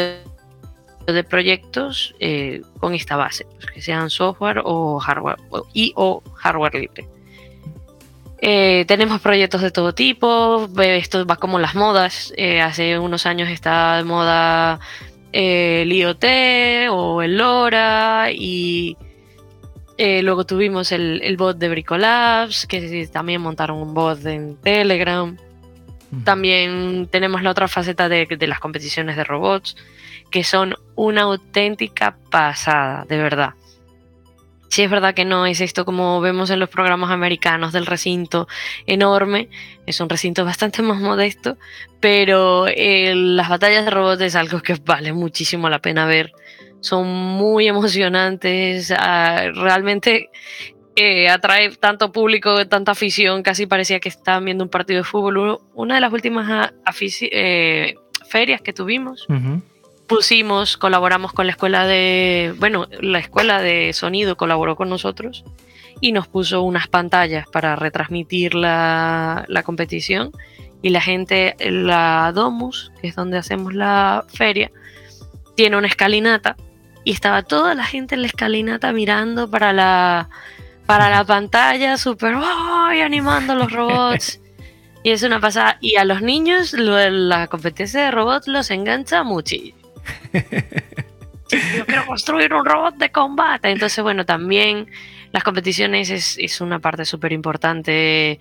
[1.05, 5.37] de proyectos eh, con esta base, pues que sean software o hardware
[5.73, 7.07] y o hardware libre.
[8.39, 12.33] Eh, tenemos proyectos de todo tipo, esto va como las modas.
[12.35, 14.79] Eh, hace unos años estaba de moda
[15.31, 16.25] el IoT
[16.91, 18.97] o el LoRa y
[19.97, 25.37] luego tuvimos el, bot de Bricolabs, que también montaron un bot en Telegram.
[26.23, 29.75] También tenemos la otra faceta de las competiciones de robots,
[30.31, 33.53] que son una auténtica pasada, de verdad.
[34.69, 38.47] Sí, es verdad que no es esto como vemos en los programas americanos del recinto
[38.85, 39.49] enorme,
[39.85, 41.57] es un recinto bastante más modesto,
[42.01, 46.33] pero eh, las batallas de robots es algo que vale muchísimo la pena ver.
[46.81, 50.29] Son muy emocionantes, ah, realmente
[50.97, 55.59] eh, atrae tanto público, tanta afición, casi parecía que estaban viendo un partido de fútbol.
[55.75, 57.95] Una de las últimas ah, eh,
[58.27, 59.27] ferias que tuvimos
[60.07, 65.43] pusimos, colaboramos con la escuela de, bueno, la escuela de sonido colaboró con nosotros
[65.99, 70.31] y nos puso unas pantallas para retransmitir la, competición
[70.81, 74.71] y la gente, la Domus, que es donde hacemos la feria,
[75.55, 76.55] tiene una escalinata
[77.03, 80.29] y estaba toda la gente en la escalinata mirando para la,
[80.87, 83.01] para la pantalla, súper ¡ay!
[83.01, 84.39] animando los robots.
[85.03, 85.77] y es una pasada.
[85.81, 89.77] Y a los niños la competencia de robots los engancha muchísimo.
[91.51, 93.69] Yo quiero construir un robot de combate.
[93.69, 94.87] Entonces, bueno, también
[95.31, 98.39] las competiciones es, una parte súper importante,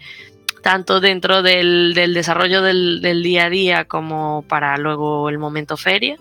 [0.62, 6.16] tanto dentro del, desarrollo del, día a día como para luego el momento feria.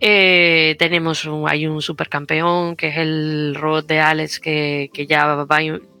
[0.00, 5.46] Eh, tenemos un, hay un supercampeón que es el robot de Alex que, ya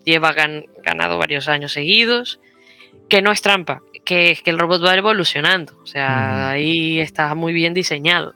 [0.04, 2.40] lleva ganado varios años seguidos,
[3.08, 7.34] que no es trampa, que es que el robot va evolucionando, o sea, ahí está
[7.34, 8.34] muy bien diseñado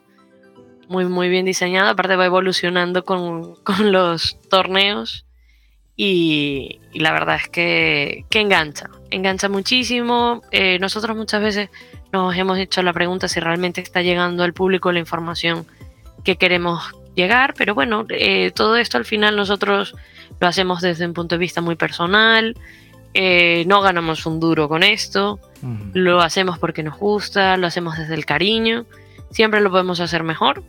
[0.89, 1.91] muy, muy bien diseñado.
[1.91, 5.27] Aparte va evolucionando con, los torneos.
[5.97, 10.43] Y, la verdad es que, engancha, engancha muchísimo.
[10.51, 11.71] Eh, nosotros muchas veces
[12.15, 15.67] nos hemos hecho la pregunta si realmente está llegando al público la información
[16.25, 19.95] que queremos llegar, pero bueno, eh, todo esto al final nosotros
[20.41, 22.57] lo hacemos desde un punto de vista muy personal.
[23.13, 25.91] Eh, no ganamos un duro con esto, Ujú.
[25.93, 28.87] lo hacemos porque nos gusta, lo hacemos desde el cariño.
[29.31, 30.63] Siempre lo podemos hacer mejor,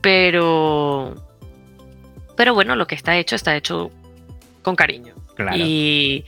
[0.00, 1.14] pero.
[2.36, 3.90] Pero bueno, lo que está hecho está hecho
[4.62, 5.14] con cariño.
[5.34, 5.56] Claro.
[5.58, 6.24] Y.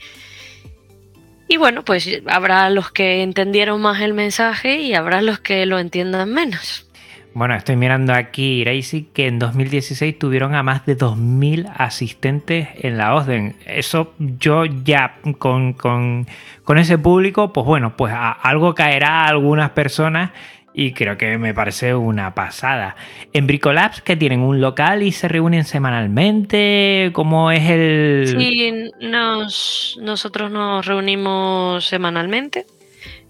[1.53, 5.77] Y bueno, pues habrá los que entendieron más el mensaje y habrá los que lo
[5.77, 6.89] entiendan menos.
[7.35, 12.97] Bueno, estoy mirando aquí, Iraisi, que en 2016 tuvieron a más de 2.000 asistentes en
[12.97, 13.55] la OSDEN.
[13.67, 16.27] Eso yo ya con, con-
[16.63, 20.31] con ese público, pues bueno, pues algo caerá a algunas personas
[20.73, 22.95] y creo que me parece una pasada.
[23.31, 28.35] En Bricolabs, que tienen un local y se reúnen semanalmente, ¿cómo es el...?
[28.37, 32.65] Sí, nos, nosotros nos reunimos semanalmente.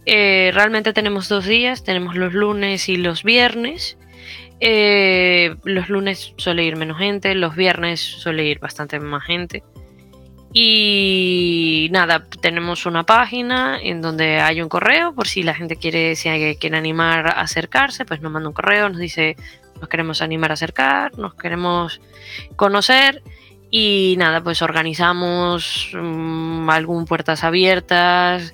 [0.06, 3.98] Eh, realmente tenemos dos días, tenemos los lunes y los viernes.
[4.60, 9.64] Eh, los lunes suele ir menos gente, los viernes suele ir bastante más gente.
[10.56, 16.16] Y nada, tenemos una página en donde hay un correo por si la gente quiere,
[16.16, 16.30] si
[16.60, 19.36] quiere animar a acercarse, pues nos manda un correo, nos dice
[19.82, 22.00] nos queremos animar a acercar, nos queremos
[22.56, 23.22] conocer
[23.70, 28.54] y nada, pues organizamos mm, algún puertas abiertas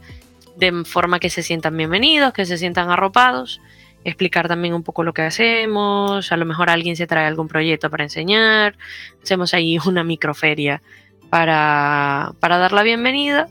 [0.55, 3.61] de forma que se sientan bienvenidos, que se sientan arropados,
[4.05, 7.89] explicar también un poco lo que hacemos, a lo mejor alguien se trae algún proyecto
[7.89, 8.77] para enseñar,
[9.21, 10.81] hacemos ahí una microferia
[11.29, 13.47] para, para dar la bienvenida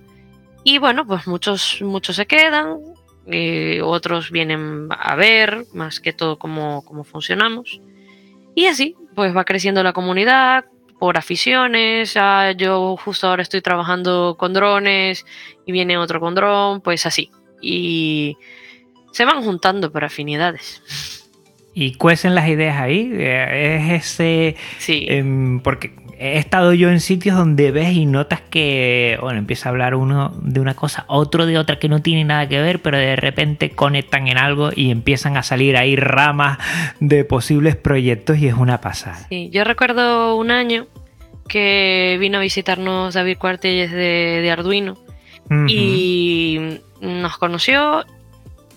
[0.65, 2.79] y bueno, pues muchos, muchos se quedan,
[3.27, 7.81] eh, otros vienen a ver más que todo cómo, cómo funcionamos
[8.55, 10.65] y así, pues va creciendo la comunidad,
[10.99, 12.17] por aficiones.
[12.17, 15.25] ah, yo justo ahora estoy trabajando con drones
[15.67, 17.31] y viene otro con dron, pues así.
[17.61, 18.37] Y
[19.13, 20.83] se van juntando por afinidades.
[21.75, 23.11] Y cuecen las ideas ahí.
[23.15, 24.57] eh, Es ese...
[24.79, 25.07] Sí.
[25.09, 29.71] Em, porque he estado yo en sitios donde ves y notas que, bueno, empieza a
[29.71, 32.99] hablar uno de una cosa, otro de otra que no tiene nada que ver, pero
[32.99, 36.59] de repente conectan en algo y empiezan a salir ahí ramas
[36.99, 39.27] de posibles proyectos y es una pasada.
[39.29, 40.87] Sí, yo recuerdo un año
[41.47, 44.99] que vino a visitarnos David Cuartelles de, de Arduino
[45.67, 48.05] y nos conoció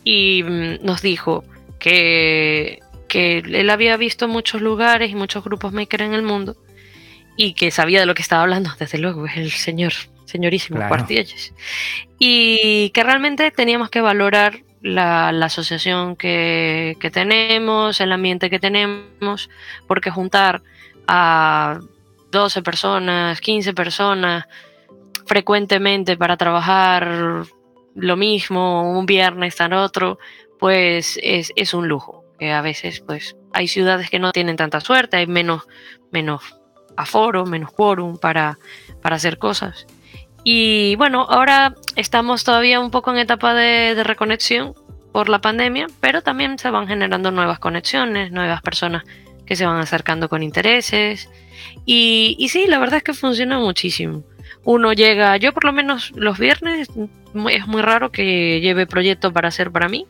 [0.05, 1.43] y mm, nos dijo
[1.79, 2.79] que,
[3.09, 6.55] que él había visto muchos lugares y muchos grupos maker en el mundo
[7.35, 9.93] y que sabía de lo que estaba hablando, desde luego, es el señor,
[10.25, 11.05] señorísimo Claro.
[12.19, 18.59] Y que realmente teníamos que valorar la, la asociación que, que tenemos, el ambiente que
[18.59, 19.49] tenemos,
[19.87, 20.61] porque juntar
[21.07, 21.79] a
[22.31, 24.45] 12 personas, 15 personas
[25.25, 27.45] frecuentemente para trabajar
[27.95, 30.19] lo mismo, un viernes tan otro,
[30.59, 32.23] pues es, es un lujo.
[32.39, 35.63] Que a veces, pues, hay ciudades que no tienen tanta suerte, hay menos,
[36.11, 36.60] menos
[36.95, 38.57] aforo, menos quórum para,
[39.01, 39.85] para hacer cosas.
[40.43, 44.73] Y bueno, ahora estamos todavía un poco en etapa de, de reconexión
[45.11, 49.03] por la pandemia, pero también se van generando nuevas conexiones, nuevas personas
[49.45, 51.29] que se van acercando con intereses.
[51.85, 54.23] Y, y sí, la verdad es que funciona muchísimo.
[54.63, 56.89] Uno llega, yo por lo menos los viernes,
[57.33, 60.05] mu- es muy raro que lleve proyecto para hacer para mí.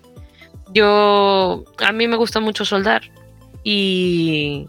[0.74, 3.02] Yo, a mí me gusta mucho soldar
[3.64, 4.68] y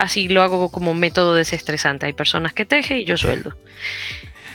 [0.00, 2.06] así lo hago como método desestresante.
[2.06, 3.54] Hay personas que tejen y yo sueldo.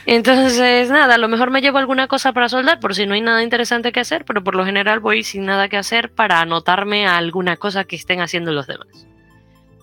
[0.07, 3.21] Entonces, nada, a lo mejor me llevo alguna cosa para soldar por si no hay
[3.21, 7.07] nada interesante que hacer, pero por lo general voy sin nada que hacer para anotarme
[7.07, 9.07] a alguna cosa que estén haciendo los demás.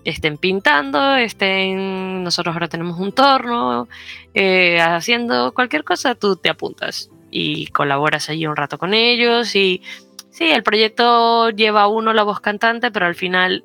[0.05, 2.25] Estén pintando, estén.
[2.25, 3.89] Nosotros ahora tenemos un torno,
[4.35, 9.55] eh, haciendo cualquier cosa, tú te apuntas y colaboras allí un rato con ellos.
[9.55, 9.83] Y
[10.31, 13.65] sí, el proyecto lleva a uno la voz cantante, pero al final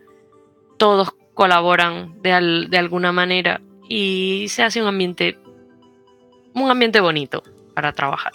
[0.77, 5.37] todos colaboran de, al- de alguna manera y se hace un ambiente
[6.53, 7.43] un ambiente bonito
[7.75, 8.33] para trabajar.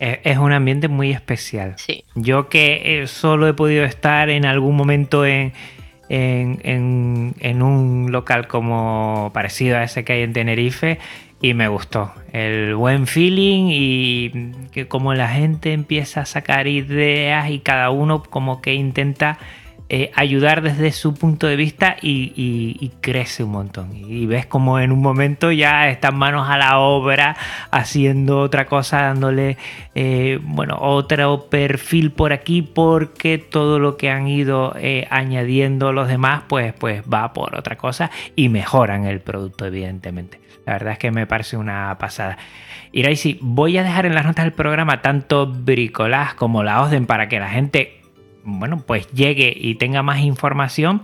[0.00, 1.74] Es, un ambiente muy especial.
[1.76, 5.52] Sí, Yo que eh, solo he podido estar en algún momento en,
[6.08, 10.98] en, en- en un local como parecido a ese que hay en Tenerife
[11.42, 12.12] y me gustó.
[12.32, 18.22] El buen feeling y que como la gente empieza a sacar ideas y cada uno
[18.22, 19.38] como que intenta
[19.90, 23.96] eh, ayudar desde su punto de vista y, crece un montón.
[23.96, 27.36] Y ves como en un momento ya están manos a la obra
[27.70, 29.56] haciendo otra cosa, dándole
[29.94, 36.08] eh, bueno, otro perfil por aquí porque todo lo que han ido eh, añadiendo los
[36.08, 40.38] demás pues, pues va por otra cosa y mejoran el producto evidentemente.
[40.66, 42.36] La verdad es que me parece una pasada.
[42.92, 47.28] Iraisi, voy a dejar en las notas del programa tanto Bricolage como la OSDEN para
[47.28, 47.97] que la gente,
[48.44, 51.02] bueno, pues llegue y tenga más información.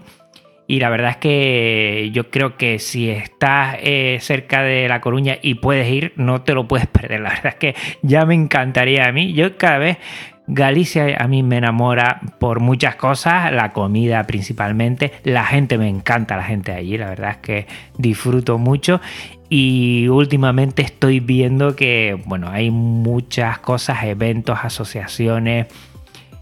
[0.67, 5.37] y la verdad es que yo creo que si estás eh, cerca de La Coruña
[5.43, 7.21] y puedes ir, no te lo puedes perder.
[7.21, 9.35] La verdad es que ya me encantaría a mí.
[9.35, 9.99] Yo cada vez
[10.47, 16.37] Galicia a mí me enamora por muchas cosas, la comida principalmente, la gente me encanta,
[16.37, 17.67] la gente allí, la verdad es que
[17.97, 19.01] disfruto mucho
[19.49, 25.69] y últimamente estoy viendo que, bueno, hay muchas cosas, eventos, asociaciones,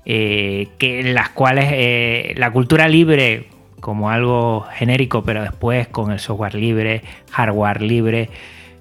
[0.05, 3.49] eh, que, en las cuales eh, la cultura libre
[3.81, 8.31] como algo genérico, pero después con el software libre, hardware libre,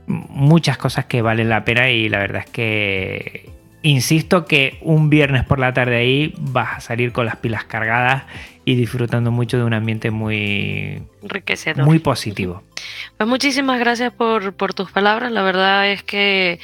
[0.07, 3.49] muchas cosas que valen la pena y la verdad es que
[3.83, 8.23] insisto que un viernes por la tarde ahí vas a salir con las pilas cargadas
[8.63, 11.83] y disfrutando mucho de un ambiente muy enriquecedor.
[11.85, 12.63] Muy positivo.
[13.17, 15.31] Pues muchísimas gracias por, tus palabras.
[15.31, 16.59] La verdad es que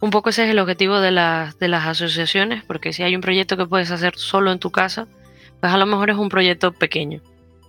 [0.00, 3.56] un poco ese es el objetivo de, de las asociaciones, porque si hay un proyecto
[3.56, 5.06] que puedes hacer solo en tu casa,
[5.60, 7.20] pues a lo mejor es un proyecto pequeño.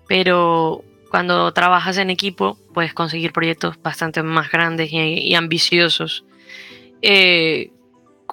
[0.08, 6.26] Pero cuando trabajas en equipo, puedes conseguir proyectos bastante más grandes y, ambiciosos.
[7.02, 7.73] Eh,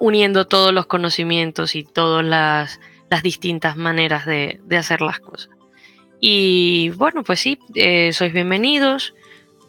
[0.00, 2.80] uniendo todos los conocimientos y todas las,
[3.22, 5.50] distintas maneras de, hacer las cosas.
[6.20, 9.14] Y bueno, pues sí, eh, sois bienvenidos.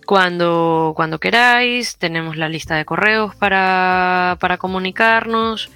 [0.06, 5.70] Cuando, cuando queráis, tenemos la lista de correos para, para comunicarnos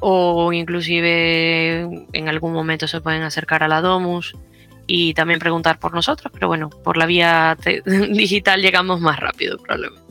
[0.00, 4.34] o inclusive en algún momento se pueden acercar a la Domus
[4.86, 7.56] y también preguntar por nosotros, pero bueno, por la vía
[8.10, 10.07] digital llegamos más rápido probablemente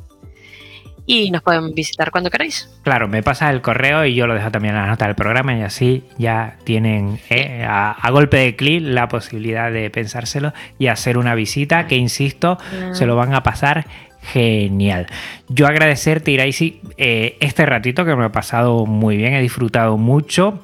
[1.08, 2.70] y nos pueden visitar cuando queráis.
[2.84, 5.58] Claro, me pasa el correo y yo lo dejo también en la nota del programa
[5.58, 11.18] y así ya tienen eh, a, golpe de clic la posibilidad de pensárselo y hacer
[11.18, 12.58] una visita que, insisto,
[12.92, 13.88] se lo van a pasar
[14.22, 15.08] genial.
[15.48, 20.62] Yo agradecerte, Iraisi, eh, este ratito que me ha pasado muy bien, he disfrutado mucho.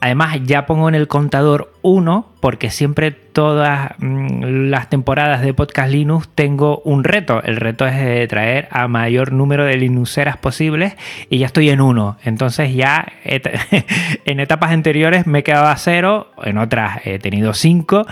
[0.00, 5.90] Además, ya pongo en el contador 1 porque siempre todas mm, las temporadas de Podcast
[5.90, 7.42] Linux tengo un reto.
[7.42, 10.94] El reto es de traer a mayor número de Linuxeras posibles
[11.28, 12.18] y ya estoy en uno.
[12.22, 18.06] Entonces ya en etapas anteriores me quedaba cero, en otras he tenido cinco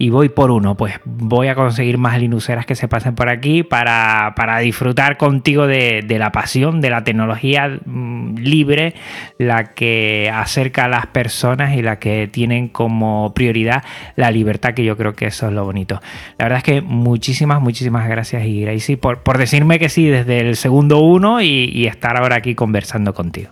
[0.00, 0.76] y voy por uno.
[0.76, 6.16] Pues voy a conseguir más Linuxeras que se pasen por aquí para, disfrutar contigo de,
[6.18, 8.94] la pasión, de la tecnología mm, libre,
[9.36, 13.79] la que acerca a las personas y la que tienen como prioridad
[14.16, 16.00] la libertad, que yo creo que eso es lo bonito.
[16.38, 20.56] La verdad es que muchísimas, muchísimas gracias, Gracie, por, por decirme que sí desde el
[20.56, 23.50] segundo uno y, estar ahora aquí conversando contigo.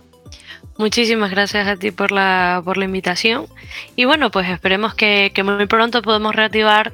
[0.77, 3.47] Muchísimas gracias a ti por la, por la invitación.
[3.97, 6.93] Y bueno, pues esperemos que, que muy pronto podamos reactivar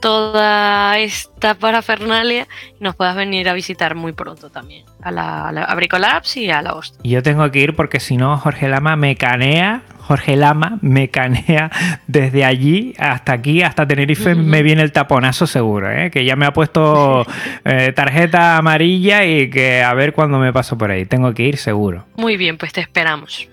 [0.00, 2.46] toda esta parafernalia
[2.78, 6.62] y nos puedas venir a visitar muy pronto también a la, a Bricolabs y a
[6.62, 7.00] la Host.
[7.02, 11.70] Yo tengo que ir porque si no Jorge Lama me canea Jorge Lama me canea
[12.06, 16.10] desde allí hasta aquí, hasta Tenerife, me viene el taponazo seguro, ¿eh?
[16.10, 17.26] que ya me ha puesto
[17.66, 21.04] eh, tarjeta amarilla y que a ver cuándo me paso por ahí.
[21.04, 22.06] Tengo que ir seguro.
[22.16, 23.50] Muy bien, pues te esperamos.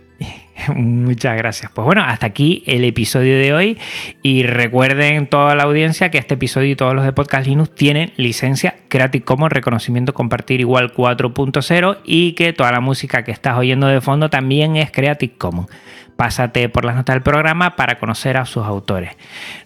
[0.74, 1.70] Muchas gracias.
[1.76, 3.78] Pues bueno, hasta aquí el episodio de hoy.
[4.24, 8.14] Y recuerden toda la audiencia que este episodio y todos los de Podcast Linux tienen
[8.16, 13.88] licencia Creative Commons, reconocimiento compartir igual 4.0 y que toda la música que estás oyendo
[13.88, 15.70] de fondo también es Creative Commons
[16.16, 19.16] pásate por las notas del programa para conocer a sus autores.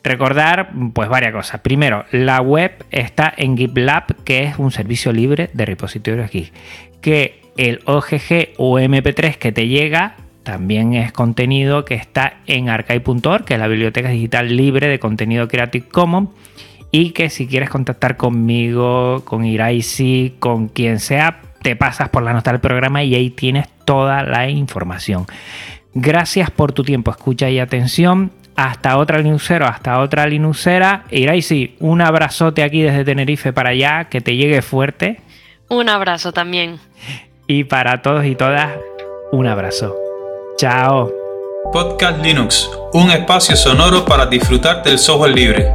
[0.04, 1.62] Recordar, pues varias cosas.
[1.62, 6.54] Primero, la web está en GitLab, que es un servicio libre de repositorios Git.
[7.02, 13.46] Que el OGG o MP3 que te llega también es contenido que está en archive.org,
[13.46, 16.30] que es la biblioteca digital libre de contenido Creative Commons.
[16.92, 22.34] Y que si quieres contactar conmigo, con Iraisi, con quien sea, te pasas por la
[22.34, 25.28] nota del programa y ahí tienes toda la información.
[25.94, 28.32] Gracias por tu tiempo, escucha y atención.
[28.56, 31.06] Hasta otra Linuxero, hasta otra Linuxera.
[31.12, 35.22] Iraisi, un abrazote aquí desde Tenerife para allá, que te llegue fuerte.
[35.70, 36.80] Un abrazo también.
[37.48, 38.72] Y para todos y todas,
[39.32, 39.96] un abrazo.
[40.58, 41.12] Chao.
[41.72, 45.72] Podcast Linux, un espacio sonoro para disfrutar del software libre.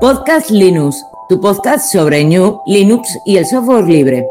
[0.00, 4.24] Podcast Linux, tu podcast sobre New, Linux y el software libre.